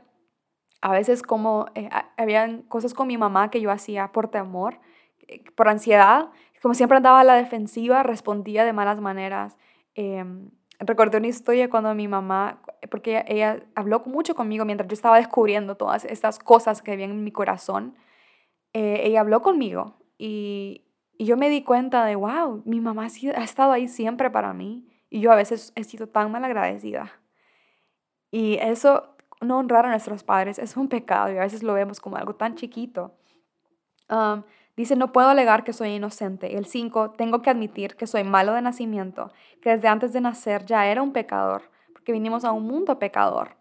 a 0.82 0.92
veces 0.92 1.24
como 1.24 1.68
eh, 1.76 1.90
habían 2.18 2.62
cosas 2.64 2.94
con 2.94 3.08
mi 3.08 3.18
mamá 3.18 3.50
que 3.50 3.62
yo 3.62 3.72
hacía 3.72 4.12
por 4.12 4.30
temor, 4.30 4.80
eh, 5.28 5.44
por 5.56 5.68
ansiedad, 5.70 6.30
como 6.62 6.74
siempre 6.74 6.98
andaba 6.98 7.20
a 7.20 7.24
la 7.24 7.36
defensiva, 7.36 8.04
respondía 8.04 8.66
de 8.66 8.74
malas 8.74 9.00
maneras. 9.00 9.58
Em, 9.96 10.50
recordé 10.80 11.18
una 11.18 11.28
historia 11.28 11.70
cuando 11.70 11.94
mi 11.94 12.08
mamá, 12.08 12.62
porque 12.90 13.24
ella, 13.28 13.64
habló 13.76 14.02
mucho 14.06 14.36
conmigo 14.36 14.66
mientras 14.66 14.88
yo 14.88 14.94
estaba 14.94 15.18
descubriendo 15.18 15.76
todas 15.76 16.06
estas 16.06 16.40
cosas 16.40 16.82
que 16.82 16.92
había 16.92 17.06
en 17.06 17.24
mi 17.24 17.32
corazón, 17.32 17.96
eh, 18.78 19.08
ella 19.08 19.22
habló 19.22 19.42
conmigo 19.42 19.96
y, 20.20 20.86
y, 21.18 21.26
yo 21.26 21.36
me 21.36 21.50
di 21.50 21.64
cuenta 21.64 22.06
de, 22.06 22.16
wow, 22.16 22.62
mi 22.64 22.80
mamá 22.80 23.06
ha, 23.06 23.44
estado 23.44 23.72
ahí 23.72 23.88
siempre 23.88 24.30
para 24.30 24.54
mí 24.54 24.88
y 25.10 25.20
yo 25.20 25.32
a 25.32 25.36
veces 25.36 25.74
he 25.76 25.84
sido 25.84 26.06
tan 26.06 26.32
mal 26.32 26.46
agradecida. 26.46 27.12
Y 28.30 28.60
eso 28.62 29.16
no 29.42 29.58
honrar 29.58 29.88
a 29.88 29.90
nuestros 29.90 30.24
padres 30.24 30.60
es 30.60 30.78
un 30.78 30.90
pecado 30.90 31.34
y 31.34 31.38
a 31.38 31.42
veces 31.42 31.64
lo 31.64 31.74
vemos 31.74 32.00
como 32.00 32.18
algo 32.18 32.36
tan 32.36 32.54
chiquito. 32.54 33.16
dice, 34.76 34.96
no 34.96 35.12
puedo 35.12 35.30
alegar 35.30 35.64
que 35.64 35.74
soy 35.74 35.90
inocente. 35.96 36.56
El 36.56 36.68
5, 36.68 37.16
tengo 37.18 37.42
que 37.42 37.50
admitir 37.50 37.96
que 37.96 38.06
soy 38.06 38.24
malo 38.24 38.54
de 38.54 38.62
nacimiento, 38.62 39.32
que 39.60 39.72
desde 39.72 39.88
antes 39.88 40.14
de 40.14 40.22
nacer 40.22 40.68
ya 40.68 40.86
era 40.86 41.02
un 41.02 41.14
pecador, 41.14 41.64
porque 41.94 42.12
vinimos 42.12 42.46
a 42.46 42.52
un 42.52 42.68
mundo 42.68 43.00
pecador. 43.00 43.58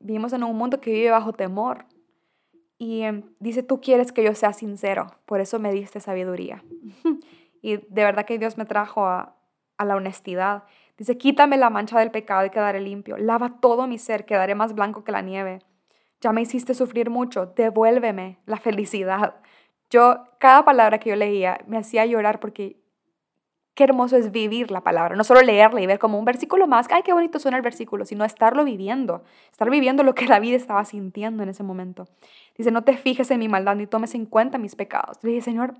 vivimos 0.00 0.32
en 0.32 0.44
un 0.44 0.56
mundo 0.56 0.80
que 0.80 0.92
vive 0.92 1.10
bajo 1.10 1.34
temor. 1.34 1.84
Y 2.78 3.02
em, 3.02 3.24
dice, 3.40 3.62
tú 3.62 3.80
quieres 3.80 4.12
que 4.12 4.22
yo 4.22 4.34
sea 4.34 4.52
sincero, 4.52 5.08
por 5.26 5.40
eso 5.40 5.58
me 5.58 5.72
diste 5.72 6.00
sabiduría. 6.00 6.62
y 7.62 7.76
de 7.76 8.04
verdad 8.04 8.24
que 8.24 8.38
Dios 8.38 8.56
me 8.56 8.64
trajo 8.64 9.06
a, 9.06 9.36
a 9.76 9.84
la 9.84 9.96
honestidad. 9.96 10.64
Dice, 10.96 11.18
quítame 11.18 11.56
la 11.56 11.70
mancha 11.70 11.98
del 11.98 12.10
pecado 12.10 12.46
y 12.46 12.50
quedaré 12.50 12.80
limpio. 12.80 13.16
Lava 13.16 13.60
todo 13.60 13.86
mi 13.86 13.98
ser, 13.98 14.24
quedaré 14.24 14.54
más 14.54 14.74
blanco 14.74 15.04
que 15.04 15.12
la 15.12 15.22
nieve. 15.22 15.60
Ya 16.20 16.32
me 16.32 16.42
hiciste 16.42 16.74
sufrir 16.74 17.10
mucho, 17.10 17.46
devuélveme 17.46 18.38
la 18.46 18.56
felicidad. 18.58 19.36
Yo, 19.90 20.24
cada 20.38 20.64
palabra 20.64 20.98
que 20.98 21.10
yo 21.10 21.16
leía 21.16 21.60
me 21.66 21.78
hacía 21.78 22.04
llorar 22.04 22.40
porque 22.40 22.77
qué 23.78 23.84
hermoso 23.84 24.16
es 24.16 24.32
vivir 24.32 24.72
la 24.72 24.80
palabra, 24.80 25.14
no 25.14 25.22
solo 25.22 25.40
leerla 25.40 25.80
y 25.80 25.86
ver 25.86 26.00
como 26.00 26.18
un 26.18 26.24
versículo 26.24 26.66
más, 26.66 26.88
ay, 26.90 27.04
qué 27.04 27.12
bonito 27.12 27.38
suena 27.38 27.58
el 27.58 27.62
versículo, 27.62 28.04
sino 28.04 28.24
estarlo 28.24 28.64
viviendo, 28.64 29.22
estar 29.52 29.70
viviendo 29.70 30.02
lo 30.02 30.16
que 30.16 30.26
David 30.26 30.54
estaba 30.54 30.84
sintiendo 30.84 31.44
en 31.44 31.48
ese 31.48 31.62
momento. 31.62 32.08
Dice, 32.56 32.72
no 32.72 32.82
te 32.82 32.96
fijes 32.96 33.30
en 33.30 33.38
mi 33.38 33.46
maldad 33.46 33.76
ni 33.76 33.86
tomes 33.86 34.16
en 34.16 34.26
cuenta 34.26 34.58
mis 34.58 34.74
pecados. 34.74 35.18
Le 35.22 35.30
dije, 35.30 35.42
Señor, 35.42 35.74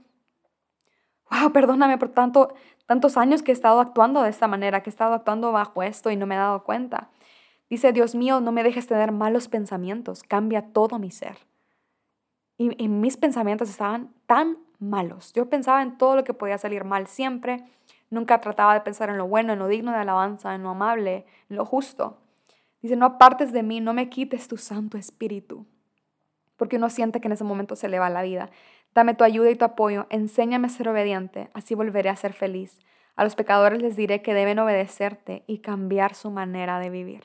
wow, 1.28 1.50
perdóname 1.50 1.98
por 1.98 2.10
tanto, 2.10 2.54
tantos 2.86 3.16
años 3.16 3.42
que 3.42 3.50
he 3.50 3.52
estado 3.52 3.80
actuando 3.80 4.22
de 4.22 4.30
esta 4.30 4.46
manera, 4.46 4.80
que 4.80 4.90
he 4.90 4.92
estado 4.92 5.14
actuando 5.14 5.50
bajo 5.50 5.82
esto 5.82 6.12
y 6.12 6.16
no 6.16 6.24
me 6.24 6.36
he 6.36 6.38
dado 6.38 6.62
cuenta. 6.62 7.10
Dice, 7.68 7.92
Dios 7.92 8.14
mío, 8.14 8.40
no 8.40 8.52
me 8.52 8.62
dejes 8.62 8.86
tener 8.86 9.10
malos 9.10 9.48
pensamientos, 9.48 10.22
cambia 10.22 10.72
todo 10.72 11.00
mi 11.00 11.10
ser. 11.10 11.36
Y, 12.58 12.88
mis 12.88 13.16
pensamientos 13.16 13.68
estaban 13.68 14.14
tan 14.26 14.58
malos. 14.78 15.32
Yo 15.32 15.48
pensaba 15.48 15.82
en 15.82 15.98
todo 15.98 16.14
lo 16.14 16.22
que 16.22 16.34
podía 16.34 16.58
salir 16.58 16.84
mal 16.84 17.08
siempre. 17.08 17.64
Nunca 18.10 18.40
trataba 18.40 18.74
de 18.74 18.80
pensar 18.80 19.10
en 19.10 19.18
lo 19.18 19.26
bueno, 19.26 19.52
en 19.52 19.58
lo 19.58 19.68
digno 19.68 19.92
de 19.92 19.98
alabanza, 19.98 20.54
en 20.54 20.62
lo 20.62 20.70
amable, 20.70 21.26
en 21.50 21.56
lo 21.56 21.64
justo. 21.64 22.18
Dice, 22.80 22.96
no 22.96 23.06
apartes 23.06 23.52
de 23.52 23.62
mí, 23.62 23.80
no 23.80 23.92
me 23.92 24.08
quites 24.08 24.48
tu 24.48 24.56
Santo 24.56 24.96
Espíritu. 24.96 25.66
Porque 26.56 26.76
uno 26.76 26.90
siente 26.90 27.20
que 27.20 27.28
en 27.28 27.32
ese 27.32 27.44
momento 27.44 27.76
se 27.76 27.88
le 27.88 27.98
va 27.98 28.10
la 28.10 28.22
vida. 28.22 28.50
Dame 28.94 29.14
tu 29.14 29.24
ayuda 29.24 29.50
y 29.50 29.56
tu 29.56 29.64
apoyo, 29.64 30.06
enséñame 30.10 30.66
a 30.66 30.70
ser 30.70 30.88
obediente, 30.88 31.50
así 31.54 31.74
volveré 31.74 32.08
a 32.08 32.16
ser 32.16 32.32
feliz. 32.32 32.78
A 33.16 33.24
los 33.24 33.34
pecadores 33.34 33.82
les 33.82 33.96
diré 33.96 34.22
que 34.22 34.34
deben 34.34 34.58
obedecerte 34.58 35.44
y 35.46 35.58
cambiar 35.58 36.14
su 36.14 36.30
manera 36.30 36.78
de 36.78 36.90
vivir. 36.90 37.24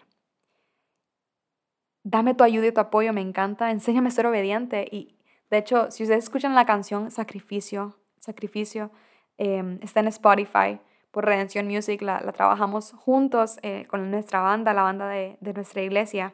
Dame 2.03 2.33
tu 2.33 2.43
ayuda 2.43 2.67
y 2.67 2.71
tu 2.71 2.81
apoyo, 2.81 3.13
me 3.13 3.21
encanta, 3.21 3.71
enséñame 3.71 4.09
a 4.09 4.11
ser 4.11 4.25
obediente. 4.25 4.87
Y 4.91 5.15
de 5.49 5.59
hecho, 5.59 5.89
si 5.91 6.03
ustedes 6.03 6.25
escuchan 6.25 6.55
la 6.55 6.65
canción 6.65 7.11
Sacrificio, 7.11 7.97
Sacrificio, 8.19 8.91
em, 9.37 9.79
está 9.81 9.99
en 9.99 10.07
Spotify 10.07 10.79
por 11.11 11.25
Redención 11.25 11.67
Music, 11.67 12.01
la, 12.01 12.19
trabajamos 12.31 12.93
juntos 12.93 13.59
eh, 13.61 13.85
con 13.87 14.09
nuestra 14.09 14.41
banda, 14.41 14.73
la 14.73 14.81
banda 14.81 15.07
de, 15.07 15.37
nuestra 15.53 15.83
iglesia 15.83 16.33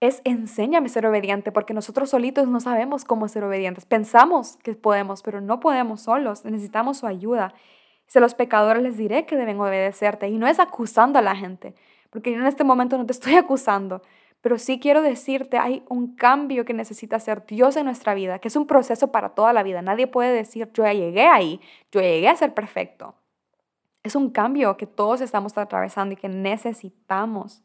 es 0.00 0.20
enséñame 0.24 0.86
a 0.86 0.90
ser 0.90 1.06
obediente, 1.06 1.52
porque 1.52 1.74
nosotros 1.74 2.10
solitos 2.10 2.48
no 2.48 2.60
sabemos 2.60 3.04
cómo 3.04 3.28
ser 3.28 3.44
obedientes. 3.44 3.84
Pensamos 3.84 4.56
que 4.62 4.74
podemos, 4.74 5.22
pero 5.22 5.40
no 5.40 5.60
podemos 5.60 6.02
solos, 6.02 6.44
necesitamos 6.44 6.98
su 6.98 7.06
ayuda. 7.06 7.52
Si 8.06 8.18
a 8.18 8.20
los 8.20 8.34
pecadores 8.34 8.82
les 8.82 8.96
diré 8.96 9.26
que 9.26 9.36
deben 9.36 9.60
obedecerte, 9.60 10.28
y 10.28 10.38
no 10.38 10.46
es 10.46 10.60
acusando 10.60 11.18
a 11.18 11.22
la 11.22 11.36
gente, 11.36 11.74
porque 12.10 12.32
yo 12.32 12.38
en 12.38 12.46
este 12.46 12.64
momento 12.64 12.96
no 12.98 13.06
te 13.06 13.12
estoy 13.12 13.34
acusando, 13.36 14.02
pero 14.40 14.58
sí 14.58 14.78
quiero 14.78 15.02
decirte, 15.02 15.58
hay 15.58 15.82
un 15.88 16.14
cambio 16.14 16.64
que 16.64 16.72
necesita 16.72 17.16
hacer 17.16 17.44
Dios 17.46 17.76
en 17.76 17.86
nuestra 17.86 18.14
vida, 18.14 18.38
que 18.38 18.48
es 18.48 18.56
un 18.56 18.66
proceso 18.66 19.10
para 19.10 19.30
toda 19.30 19.52
la 19.52 19.62
vida. 19.62 19.82
Nadie 19.82 20.06
puede 20.06 20.32
decir, 20.32 20.70
yo 20.72 20.84
ya 20.84 20.92
llegué 20.92 21.26
ahí, 21.26 21.60
yo 21.90 22.00
llegué 22.00 22.28
a 22.28 22.36
ser 22.36 22.54
perfecto. 22.54 23.14
Es 24.04 24.14
un 24.14 24.30
cambio 24.30 24.76
que 24.76 24.86
todos 24.86 25.20
estamos 25.20 25.58
atravesando 25.58 26.12
y 26.12 26.16
que 26.16 26.28
necesitamos 26.28 27.64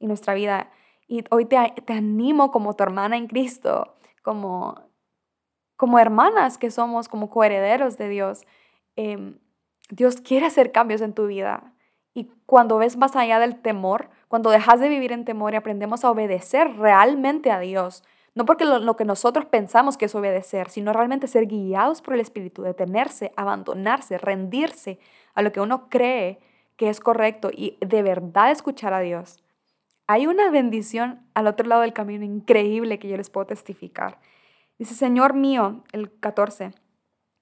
en 0.00 0.08
nuestra 0.08 0.32
vida. 0.32 0.70
Y 1.06 1.22
hoy 1.30 1.44
te, 1.44 1.56
animo 1.92 2.50
como 2.50 2.74
tu 2.74 2.82
hermana 2.82 3.18
en 3.18 3.26
Cristo, 3.26 3.96
como, 4.22 4.80
como 5.76 5.98
hermanas 5.98 6.56
que 6.56 6.70
somos, 6.70 7.08
como 7.08 7.28
coherederos 7.28 7.98
de 7.98 8.08
Dios. 8.08 8.46
Em, 8.96 9.38
Dios 9.90 10.22
quiere 10.22 10.46
hacer 10.46 10.72
cambios 10.72 11.02
en 11.02 11.12
tu 11.12 11.26
vida. 11.26 11.74
Y 12.16 12.30
cuando 12.46 12.78
ves 12.78 12.96
más 12.96 13.14
allá 13.14 13.38
del 13.38 13.60
temor, 13.60 14.08
cuando 14.28 14.48
dejas 14.48 14.80
de 14.80 14.88
vivir 14.88 15.12
en 15.12 15.26
temor 15.26 15.52
y 15.52 15.56
aprendemos 15.56 16.02
a 16.02 16.10
obedecer 16.10 16.78
realmente 16.78 17.50
a 17.50 17.60
Dios, 17.60 18.04
no 18.34 18.46
porque 18.46 18.64
lo, 18.64 18.96
que 18.96 19.04
nosotros 19.04 19.44
pensamos 19.44 19.98
que 19.98 20.06
es 20.06 20.14
obedecer, 20.14 20.70
sino 20.70 20.94
realmente 20.94 21.26
ser 21.26 21.44
guiados 21.44 22.00
por 22.00 22.14
el 22.14 22.20
Espíritu, 22.20 22.62
detenerse, 22.62 23.34
abandonarse, 23.36 24.16
rendirse 24.16 24.98
a 25.34 25.42
lo 25.42 25.52
que 25.52 25.60
uno 25.60 25.90
cree 25.90 26.38
que 26.76 26.88
es 26.88 27.00
correcto 27.00 27.50
y 27.52 27.76
de 27.80 28.02
verdad 28.02 28.50
escuchar 28.50 28.94
a 28.94 29.00
Dios. 29.00 29.44
Hay 30.06 30.26
una 30.26 30.48
bendición 30.50 31.20
al 31.34 31.46
otro 31.46 31.66
lado 31.66 31.82
del 31.82 31.92
camino 31.92 32.24
increíble 32.24 32.98
que 32.98 33.08
yo 33.08 33.18
les 33.18 33.28
puedo 33.28 33.46
testificar. 33.46 34.20
Dice, 34.78 34.94
Señor 34.94 35.34
mío, 35.34 35.84
el 35.92 36.10
14, 36.18 36.72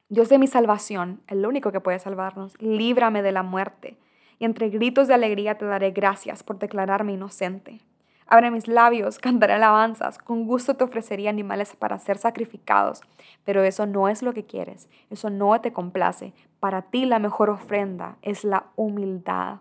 Dios 0.08 0.28
de 0.28 0.38
mi 0.38 0.48
salvación, 0.48 1.22
el 1.28 1.46
único 1.46 1.70
que 1.70 1.80
puede 1.80 2.00
salvarnos, 2.00 2.60
líbrame 2.60 3.22
de 3.22 3.30
la 3.30 3.44
muerte. 3.44 3.98
Y 4.38 4.44
entre 4.44 4.68
gritos 4.68 5.08
de 5.08 5.14
alegría 5.14 5.56
te 5.56 5.64
daré 5.64 5.90
gracias 5.90 6.42
por 6.42 6.58
declararme 6.58 7.12
inocente. 7.12 7.80
Abre 8.26 8.50
mis 8.50 8.68
labios, 8.68 9.18
cantaré 9.20 9.54
alabanzas, 9.54 10.18
con 10.18 10.46
gusto 10.46 10.74
te 10.74 10.84
ofrecería 10.84 11.30
animales 11.30 11.74
para 11.76 11.98
ser 11.98 12.18
sacrificados, 12.18 13.00
pero 13.44 13.62
eso 13.62 13.86
no 13.86 14.08
es 14.08 14.22
lo 14.22 14.32
que 14.32 14.44
quieres, 14.44 14.88
eso 15.10 15.30
no 15.30 15.60
te 15.60 15.72
complace. 15.72 16.32
Para 16.60 16.82
ti 16.82 17.04
la 17.04 17.18
mejor 17.18 17.50
ofrenda 17.50 18.16
es 18.22 18.44
la 18.44 18.66
humildad. 18.76 19.58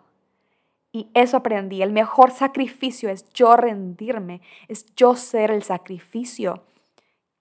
Y 0.95 1.09
eso 1.15 1.37
aprendí. 1.37 1.81
El 1.81 1.91
mejor 1.91 2.29
sacrificio 2.29 3.09
es 3.09 3.27
yo 3.33 3.57
rendirme, 3.57 4.41
es 4.67 4.85
yo 4.95 5.15
ser 5.15 5.49
el 5.49 5.63
sacrificio. 5.63 6.63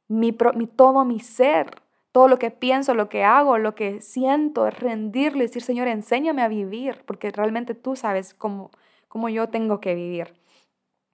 Mi, 0.09 0.35
mi, 0.55 0.66
todo 0.66 1.05
mi 1.05 1.21
ser, 1.21 1.71
todo 2.12 2.29
lo 2.29 2.38
que 2.38 2.51
pienso, 2.51 2.94
lo 2.94 3.09
que 3.09 3.25
hago, 3.25 3.59
lo 3.59 3.75
que 3.75 4.01
siento, 4.01 4.66
es 4.66 4.79
rendirle, 4.79 5.44
decir, 5.44 5.62
Señor, 5.62 5.88
enséñame 5.88 6.42
a 6.42 6.48
vivir, 6.48 7.03
porque 7.07 7.31
realmente 7.31 7.75
tú 7.75 7.96
sabes 7.96 8.35
cómo, 8.35 8.70
cómo 9.09 9.29
yo 9.29 9.48
tengo 9.48 9.81
que 9.81 9.94
vivir. 9.94 10.35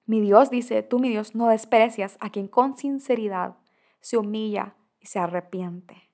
Mi 0.06 0.20
Dios 0.20 0.50
dice, 0.50 0.82
tú 0.82 0.98
mi 0.98 1.08
Dios 1.08 1.34
no 1.34 1.48
desprecias 1.48 2.16
a 2.20 2.30
quien 2.30 2.48
con 2.48 2.76
sinceridad 2.76 3.56
se 4.00 4.16
humilla 4.16 4.74
y 5.00 5.06
se 5.06 5.18
arrepiente. 5.18 6.10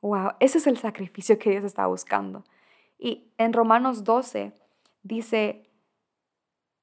Wow, 0.00 0.32
ese 0.40 0.58
es 0.58 0.66
el 0.66 0.76
sacrificio 0.76 1.38
que 1.38 1.50
Dios 1.50 1.64
está 1.64 1.86
buscando. 1.86 2.44
Y 2.98 3.32
en 3.38 3.52
Romanos 3.52 4.04
12, 4.04 4.52
Dice, 5.02 5.68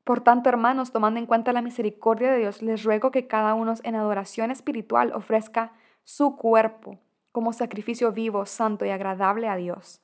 por 0.03 0.21
tanto, 0.21 0.49
hermanos, 0.49 0.91
tomando 0.91 1.19
en 1.19 1.25
cuenta 1.25 1.53
la 1.53 1.61
misericordia 1.61 2.31
de 2.31 2.39
Dios, 2.39 2.61
les 2.61 2.83
ruego 2.83 3.11
que 3.11 3.27
cada 3.27 3.53
uno 3.53 3.73
en 3.83 3.95
adoración 3.95 4.51
espiritual 4.51 5.13
ofrezca 5.13 5.71
su 6.03 6.35
cuerpo 6.35 6.99
como 7.31 7.53
sacrificio 7.53 8.11
vivo, 8.11 8.45
santo 8.45 8.85
y 8.85 8.89
agradable 8.89 9.47
a 9.47 9.55
Dios. 9.55 10.01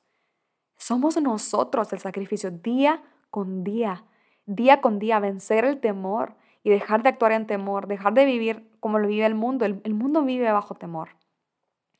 Somos 0.76 1.20
nosotros 1.20 1.92
el 1.92 1.98
sacrificio 1.98 2.50
día 2.50 3.02
con 3.30 3.64
día, 3.64 4.04
día 4.44 4.80
con 4.80 4.98
día, 4.98 5.18
vencer 5.18 5.64
el 5.64 5.80
temor 5.80 6.34
y 6.62 6.70
dejar 6.70 7.02
de 7.02 7.10
actuar 7.10 7.32
en 7.32 7.46
temor, 7.46 7.86
dejar 7.86 8.14
de 8.14 8.24
vivir 8.24 8.68
como 8.80 8.98
lo 8.98 9.08
vive 9.08 9.26
el 9.26 9.34
mundo. 9.34 9.64
El, 9.64 9.94
mundo 9.94 10.22
vive 10.22 10.50
bajo 10.52 10.74
temor. 10.74 11.10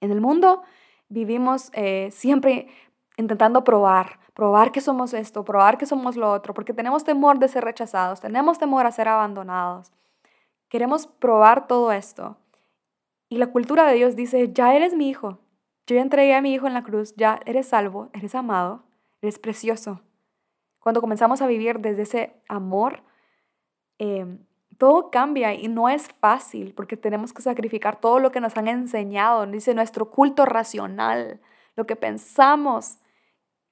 En 0.01 0.11
el 0.11 0.21
mundo 0.21 0.63
vivimos 1.09 1.71
eh, 1.73 2.11
siempre 2.13 2.69
intentando 3.17 3.65
probar, 3.65 4.19
probar 4.35 4.73
que 4.73 4.81
somos 4.81 5.15
esto, 5.15 5.45
probar 5.45 5.79
que 5.79 5.87
somos 5.87 6.17
lo 6.17 6.31
otro, 6.31 6.53
porque 6.53 6.75
tenemos 6.75 7.05
temor 7.05 7.39
de 7.39 7.49
ser 7.49 7.65
rechazados, 7.65 8.21
tenemos 8.21 8.59
temor 8.59 8.87
a 8.87 8.93
ser 8.93 9.09
abandonados. 9.09 9.93
Queremos 10.69 11.07
probar 11.07 11.67
todo 11.67 11.93
esto. 11.93 12.37
Y 13.29 13.39
la 13.39 13.49
cultura 13.49 13.87
de 13.87 13.95
Dios 13.95 14.17
dice, 14.17 14.53
ya 14.53 14.75
eres 14.75 14.95
mi 14.95 15.09
hijo, 15.09 15.41
yo 15.87 15.97
entregué 15.99 16.35
a 16.35 16.43
mi 16.43 16.53
hijo 16.53 16.67
en 16.67 16.75
la 16.75 16.83
cruz, 16.83 17.15
ya 17.17 17.41
eres 17.47 17.69
salvo, 17.69 18.11
eres 18.13 18.35
amado, 18.35 18.85
eres 19.23 19.39
precioso. 19.39 20.03
Cuando 20.81 21.01
comenzamos 21.01 21.43
a 21.43 21.47
vivir 21.47 21.81
desde 21.81 22.03
ese 22.03 22.43
amor, 22.49 23.03
em, 23.99 24.39
todo 24.79 25.11
cambia 25.11 25.55
y 25.55 25.69
no 25.69 25.89
es 25.89 26.09
fácil 26.21 26.75
porque 26.75 26.97
tenemos 26.97 27.33
que 27.33 27.43
sacrificar 27.43 28.01
todo 28.01 28.19
lo 28.19 28.31
que 28.31 28.41
nos 28.41 28.57
han 28.57 28.69
enseñado, 28.69 29.47
dice 29.47 29.75
nuestro 29.75 30.11
culto 30.11 30.45
racional, 30.45 31.41
lo 31.77 31.87
que 31.87 31.97
pensamos, 31.97 32.99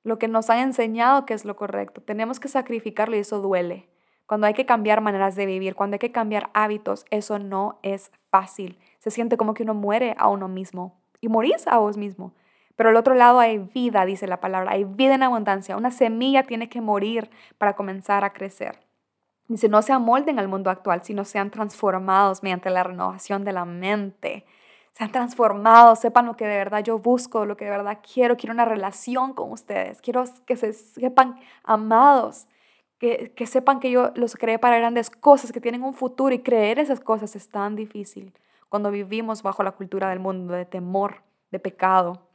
lo 0.03 0.19
que 0.19 0.29
nos 0.29 0.51
han 0.51 0.59
enseñado 0.59 1.27
que 1.27 1.35
es 1.35 1.45
lo 1.45 1.57
correcto. 1.57 2.01
Tenemos 2.01 2.41
que 2.41 2.49
sacrificarlo 2.49 3.17
y 3.17 3.21
eso 3.21 3.41
duele. 3.41 3.89
Cuando 4.27 4.47
hay 4.47 4.55
que 4.55 4.67
cambiar 4.67 5.01
maneras 5.01 5.37
de 5.37 5.47
vivir, 5.47 5.75
cuando 5.75 5.97
hay 5.97 5.99
que 5.99 6.13
cambiar 6.13 6.51
hábitos, 6.55 7.05
eso 7.11 7.39
no 7.39 7.79
es 7.83 8.11
fácil. 8.31 8.79
Se 9.05 9.11
siente 9.11 9.37
como 9.37 9.53
que 9.53 9.65
uno 9.65 9.75
muere 9.75 10.15
a 10.17 10.31
uno 10.31 10.49
mismo 10.49 10.95
y 11.21 11.29
morís 11.29 11.67
a 11.67 11.77
vos 11.77 11.99
mismo. 11.99 12.33
Pero 12.75 12.89
al 12.89 12.97
otro 12.97 13.15
lado 13.15 13.39
hay 13.39 13.59
vida, 13.59 14.07
dice 14.07 14.27
la 14.27 14.41
palabra, 14.41 14.73
hay 14.73 14.85
vida 14.85 15.15
en 15.15 15.23
abundancia. 15.23 15.77
Una 15.77 15.91
semilla 15.91 16.45
tiene 16.45 16.71
que 16.71 16.81
morir 16.81 17.29
para 17.59 17.77
comenzar 17.77 18.25
a 18.25 18.33
crecer. 18.33 18.79
Dice, 19.47 19.69
no 19.69 19.83
se 19.83 19.93
amolden 19.93 20.39
al 20.39 20.49
mundo 20.49 20.71
actual, 20.71 21.03
sino 21.05 21.27
sean 21.27 21.51
transformados 21.51 22.43
mediante 22.43 22.71
la 22.71 22.83
renovación 22.83 23.45
de 23.45 23.53
la 23.53 23.67
mente. 23.67 24.47
Sean 24.93 25.13
transformados, 25.13 25.99
sepan 25.99 26.25
lo 26.25 26.35
que 26.35 26.47
de 26.47 26.57
verdad 26.57 26.83
yo 26.83 26.99
busco, 26.99 27.45
lo 27.45 27.59
que 27.59 27.67
de 27.67 27.73
verdad 27.73 27.99
quiero. 28.11 28.39
Quiero 28.39 28.55
una 28.55 28.65
relación 28.65 29.35
con 29.35 29.53
ustedes. 29.53 30.01
Quiero 30.01 30.25
que 30.47 30.57
se 30.57 30.73
sepan 30.73 31.39
amados, 31.63 32.47
que, 32.99 33.35
que 33.37 33.47
sepan 33.47 33.81
que 33.81 33.91
yo 33.91 34.13
los 34.15 34.35
creé 34.35 34.59
para 34.59 34.79
grandes 34.79 35.11
cosas, 35.11 35.53
que 35.53 35.61
tienen 35.61 35.83
un 35.83 35.93
futuro 35.93 36.35
y 36.35 36.39
creer 36.39 36.79
esas 36.79 37.01
cosas 37.01 37.37
es 37.37 37.51
tan 37.51 37.77
difícil 37.77 38.33
cuando 38.75 38.91
vivimos 38.91 39.45
bajo 39.45 39.63
la 39.63 39.71
cultura 39.71 40.09
del 40.09 40.19
mundo 40.19 40.53
de 40.53 40.65
temor, 40.65 41.23
de 41.53 41.61
pecado. 41.61 42.27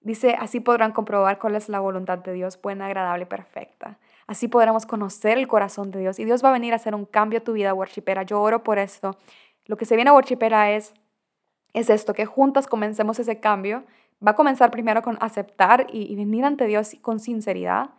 Dice, 0.00 0.34
así 0.40 0.58
podrán 0.58 0.92
comprobar 0.92 1.38
cuál 1.38 1.54
es 1.54 1.68
la 1.68 1.80
voluntad 1.80 2.16
de 2.16 2.32
Dios, 2.32 2.58
buena, 2.58 2.86
agradable 2.86 3.26
perfecta. 3.26 3.98
Así 4.26 4.48
podremos 4.48 4.86
conocer 4.86 5.36
el 5.36 5.46
corazón 5.46 5.90
de 5.90 6.00
Dios 6.00 6.18
y 6.18 6.24
Dios 6.24 6.42
va 6.42 6.48
a 6.48 6.52
venir 6.52 6.72
a 6.72 6.76
hacer 6.76 6.94
un 6.94 7.04
cambio 7.04 7.40
a 7.40 7.42
tu 7.42 7.52
vida, 7.52 7.74
worshipera. 7.74 8.22
Yo 8.22 8.40
oro 8.40 8.62
por 8.62 8.78
esto. 8.78 9.18
Lo 9.66 9.76
que 9.76 9.84
se 9.84 9.96
viene 9.96 10.08
a 10.08 10.14
worshipera 10.14 10.70
es, 10.70 10.94
es 11.74 11.90
esto, 11.90 12.14
que 12.14 12.24
juntas 12.24 12.66
comencemos 12.66 13.18
ese 13.18 13.38
cambio. 13.38 13.84
Va 14.26 14.30
a 14.30 14.34
comenzar 14.34 14.70
primero 14.70 15.02
con 15.02 15.18
aceptar 15.20 15.88
y 15.92 16.16
venir 16.16 16.46
ante 16.46 16.64
Dios 16.64 16.96
con 17.02 17.20
sinceridad, 17.20 17.90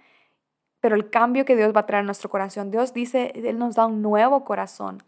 pero 0.80 0.96
el 0.96 1.12
cambio 1.12 1.46
que 1.46 1.56
Dios 1.56 1.76
va 1.76 1.82
a 1.82 1.86
traer 1.86 2.02
a 2.02 2.06
nuestro 2.06 2.32
corazón, 2.32 2.72
Dios 2.72 2.92
dice, 2.92 3.34
Él 3.36 3.60
nos 3.60 3.76
da 3.76 3.86
un 3.86 4.02
nuevo 4.02 4.44
corazón. 4.46 5.04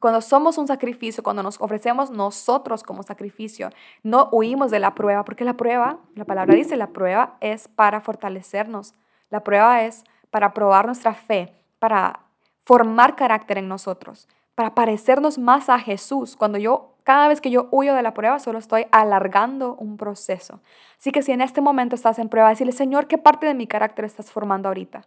Cuando 0.00 0.22
somos 0.22 0.56
un 0.56 0.66
sacrificio, 0.66 1.22
cuando 1.22 1.42
nos 1.42 1.60
ofrecemos 1.60 2.10
nosotros 2.10 2.82
como 2.82 3.02
sacrificio, 3.02 3.68
no 4.02 4.30
huimos 4.32 4.70
de 4.70 4.78
la 4.78 4.94
prueba, 4.94 5.24
porque 5.24 5.44
la 5.44 5.58
prueba, 5.58 5.98
la 6.14 6.24
palabra 6.24 6.54
dice, 6.54 6.76
la 6.76 6.88
prueba 6.88 7.36
es 7.40 7.68
para 7.68 8.00
fortalecernos. 8.00 8.94
La 9.28 9.44
prueba 9.44 9.82
es 9.82 10.04
para 10.30 10.54
probar 10.54 10.86
nuestra 10.86 11.12
fe, 11.12 11.54
para 11.78 12.20
formar 12.64 13.14
carácter 13.14 13.58
en 13.58 13.68
nosotros, 13.68 14.26
para 14.54 14.74
parecernos 14.74 15.38
más 15.38 15.68
a 15.68 15.78
Jesús. 15.78 16.34
Cuando 16.34 16.56
yo, 16.56 16.94
cada 17.04 17.28
vez 17.28 17.42
que 17.42 17.50
yo 17.50 17.68
huyo 17.70 17.94
de 17.94 18.02
la 18.02 18.14
prueba, 18.14 18.38
solo 18.38 18.58
estoy 18.58 18.86
alargando 18.92 19.74
un 19.74 19.98
proceso. 19.98 20.60
Así 20.98 21.12
que 21.12 21.20
si 21.20 21.32
en 21.32 21.42
este 21.42 21.60
momento 21.60 21.94
estás 21.94 22.18
en 22.18 22.30
prueba, 22.30 22.48
decirle, 22.48 22.72
Señor, 22.72 23.06
¿qué 23.06 23.18
parte 23.18 23.46
de 23.46 23.54
mi 23.54 23.66
carácter 23.66 24.06
estás 24.06 24.32
formando 24.32 24.68
ahorita? 24.68 25.02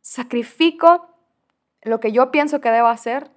Sacrifico 0.00 1.08
lo 1.82 1.98
que 1.98 2.12
yo 2.12 2.30
pienso 2.30 2.60
que 2.60 2.70
debo 2.70 2.86
hacer, 2.86 3.30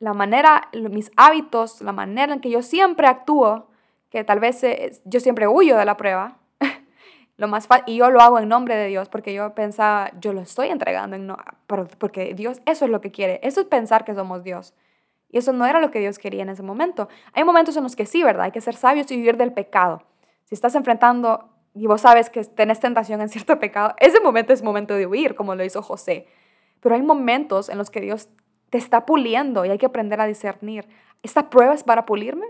la 0.00 0.14
manera, 0.14 0.68
mis 0.72 1.12
hábitos, 1.16 1.82
la 1.82 1.92
manera 1.92 2.32
en 2.32 2.40
que 2.40 2.50
yo 2.50 2.62
siempre 2.62 3.06
actúo, 3.06 3.68
que 4.08 4.24
tal 4.24 4.40
vez 4.40 4.64
eh, 4.64 4.92
yo 5.04 5.20
siempre 5.20 5.46
huyo 5.46 5.76
de 5.76 5.84
la 5.84 5.96
prueba, 5.96 6.38
lo 7.36 7.46
más 7.48 7.68
y 7.86 7.96
yo 7.96 8.10
lo 8.10 8.20
hago 8.20 8.38
en 8.38 8.48
nombre 8.48 8.74
de 8.76 8.88
Dios 8.88 9.10
porque 9.10 9.34
yo 9.34 9.54
pensaba, 9.54 10.10
yo 10.18 10.32
lo 10.32 10.40
estoy 10.40 10.68
entregando 10.68 11.16
en 11.16 11.26
no, 11.26 11.36
porque 11.66 12.34
Dios 12.34 12.60
eso 12.66 12.86
es 12.86 12.90
lo 12.90 13.02
que 13.02 13.12
quiere, 13.12 13.40
eso 13.42 13.60
es 13.60 13.66
pensar 13.66 14.04
que 14.04 14.14
somos 14.14 14.42
Dios. 14.42 14.74
Y 15.32 15.38
eso 15.38 15.52
no 15.52 15.64
era 15.64 15.80
lo 15.80 15.92
que 15.92 16.00
Dios 16.00 16.18
quería 16.18 16.42
en 16.42 16.48
ese 16.48 16.64
momento. 16.64 17.08
Hay 17.34 17.44
momentos 17.44 17.76
en 17.76 17.84
los 17.84 17.94
que 17.94 18.04
sí, 18.04 18.24
¿verdad? 18.24 18.46
Hay 18.46 18.50
que 18.50 18.60
ser 18.60 18.74
sabios 18.74 19.08
y 19.12 19.16
vivir 19.16 19.36
del 19.36 19.52
pecado. 19.52 20.02
Si 20.44 20.56
estás 20.56 20.74
enfrentando 20.74 21.50
y 21.72 21.86
vos 21.86 22.00
sabes 22.00 22.30
que 22.30 22.42
tenés 22.42 22.80
tentación 22.80 23.20
en 23.20 23.28
cierto 23.28 23.60
pecado, 23.60 23.94
ese 23.98 24.18
momento 24.18 24.52
es 24.52 24.64
momento 24.64 24.94
de 24.94 25.06
huir, 25.06 25.36
como 25.36 25.54
lo 25.54 25.62
hizo 25.62 25.82
José. 25.82 26.26
Pero 26.80 26.96
hay 26.96 27.02
momentos 27.02 27.68
en 27.68 27.78
los 27.78 27.90
que 27.90 28.00
Dios 28.00 28.28
te 28.70 28.78
está 28.78 29.04
puliendo 29.04 29.64
y 29.64 29.70
hay 29.70 29.78
que 29.78 29.86
aprender 29.86 30.20
a 30.20 30.26
discernir. 30.26 30.88
¿Esta 31.22 31.50
prueba 31.50 31.74
es 31.74 31.82
para 31.82 32.06
pulirme? 32.06 32.46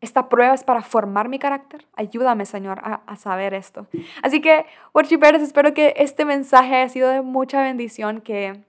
Esta 0.00 0.28
prueba 0.28 0.54
es 0.54 0.62
para 0.62 0.82
formar 0.82 1.28
mi 1.28 1.38
carácter. 1.38 1.86
Ayúdame, 1.94 2.44
Señor, 2.44 2.80
a, 2.82 3.16
saber 3.16 3.54
esto. 3.54 3.86
Así 4.22 4.40
que, 4.40 4.66
worshipers, 4.94 5.40
espero 5.40 5.72
que 5.72 5.94
este 5.96 6.24
mensaje 6.24 6.76
haya 6.76 6.88
sido 6.90 7.08
de 7.08 7.22
mucha 7.22 7.62
bendición, 7.62 8.20
que 8.20 8.60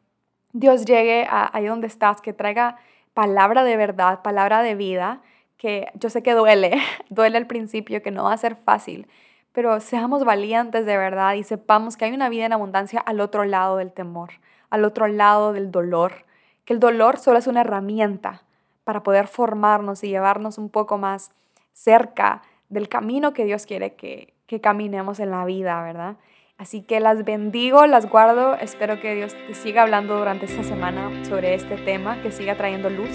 Dios 0.53 0.85
llegue 0.85 1.27
ahí 1.29 1.65
donde 1.65 1.87
estás, 1.87 2.21
que 2.21 2.31
traiga 2.31 2.77
palabra 3.13 3.63
de 3.63 3.75
verdad, 3.75 4.21
palabra 4.21 4.63
de 4.63 4.75
vida, 4.75 5.21
que 5.57 5.91
yo 5.95 6.09
sé 6.09 6.23
que 6.23 6.33
duele, 6.33 6.77
duele 7.09 7.37
al 7.37 7.47
principio, 7.47 8.01
que 8.01 8.11
no 8.11 8.23
va 8.23 8.33
a 8.33 8.37
ser 8.37 8.55
fácil, 8.55 9.07
pero 9.51 9.79
seamos 9.81 10.23
valientes 10.23 10.85
de 10.85 10.97
verdad 10.97 11.33
y 11.33 11.43
sepamos 11.43 11.97
que 11.97 12.05
hay 12.05 12.13
una 12.13 12.29
vida 12.29 12.45
en 12.45 12.53
abundancia 12.53 12.99
al 12.99 13.19
otro 13.19 13.43
lado 13.43 13.77
del 13.77 13.91
temor, 13.91 14.29
al 14.69 14.85
otro 14.85 15.07
lado 15.07 15.51
del 15.51 15.71
dolor, 15.71 16.26
que 16.67 16.73
el 16.73 16.81
dolor 16.81 17.17
solo 17.17 17.39
es 17.39 17.47
una 17.47 17.61
herramienta 17.61 18.43
para 18.83 19.01
poder 19.01 19.27
formarnos 19.27 20.03
y 20.03 20.09
llevarnos 20.09 20.57
un 20.57 20.69
poco 20.69 20.97
más 20.97 21.31
cerca 21.71 22.41
del 22.67 22.89
camino 22.89 23.31
que 23.31 23.45
Dios 23.45 23.65
quiere 23.65 23.95
que, 23.95 24.33
caminemos 24.61 25.19
en 25.21 25.31
la 25.31 25.45
vida, 25.45 25.81
¿verdad? 25.81 26.17
Así 26.57 26.81
que 26.81 26.99
las 26.99 27.23
bendigo, 27.23 27.87
las 27.87 28.09
guardo. 28.09 28.55
Espero 28.55 28.99
que 28.99 29.15
Dios 29.15 29.33
te 29.47 29.53
siga 29.53 29.83
hablando 29.83 30.17
durante 30.17 30.45
esta 30.45 30.63
semana 30.63 31.23
sobre 31.23 31.53
este 31.53 31.77
tema, 31.77 32.21
que 32.21 32.33
siga 32.33 32.55
trayendo 32.55 32.89
luz 32.89 33.11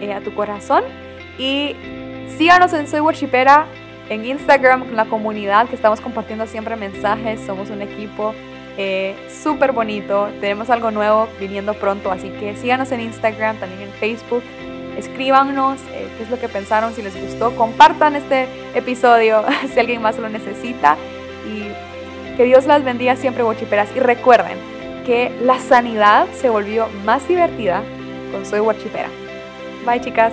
eh, 0.00 0.12
a 0.12 0.20
tu 0.20 0.34
corazón. 0.34 0.82
Y 1.38 1.76
síganos 2.36 2.72
en 2.72 2.88
Soy 2.88 3.00
Worshipera 3.00 3.66
en 4.08 4.24
Instagram 4.24 4.86
con 4.86 4.96
la 4.96 5.04
comunidad 5.04 5.68
que 5.68 5.76
estamos 5.76 6.00
compartiendo 6.00 6.48
siempre 6.48 6.74
mensajes. 6.74 7.40
Somos 7.40 7.70
un 7.70 7.82
equipo 7.82 8.34
eh, 8.76 9.14
súper 9.28 9.72
bonito. 9.72 10.28
Tenemos 10.40 10.70
algo 10.70 10.90
nuevo 10.90 11.28
viniendo 11.38 11.74
pronto, 11.74 12.10
así 12.10 12.30
que 12.30 12.56
síganos 12.56 12.92
en 12.92 13.00
Instagram, 13.00 13.56
también 13.58 13.82
en 13.82 13.92
Facebook 13.94 14.42
escríbanos 14.96 15.80
eh, 15.92 16.08
qué 16.16 16.24
es 16.24 16.30
lo 16.30 16.38
que 16.38 16.48
pensaron, 16.48 16.94
si 16.94 17.02
les 17.02 17.18
gustó, 17.20 17.54
compartan 17.56 18.16
este 18.16 18.48
episodio 18.74 19.44
si 19.72 19.80
alguien 19.80 20.02
más 20.02 20.18
lo 20.18 20.28
necesita 20.28 20.96
y 21.46 22.36
que 22.36 22.44
Dios 22.44 22.66
las 22.66 22.84
bendiga 22.84 23.16
siempre, 23.16 23.42
Wachiperas. 23.42 23.90
Y 23.94 24.00
recuerden 24.00 24.58
que 25.04 25.32
la 25.42 25.58
sanidad 25.58 26.26
se 26.32 26.48
volvió 26.48 26.88
más 27.04 27.26
divertida 27.26 27.82
con 28.32 28.46
Soy 28.46 28.60
Wachipera. 28.60 29.08
Bye, 29.84 30.00
chicas. 30.00 30.32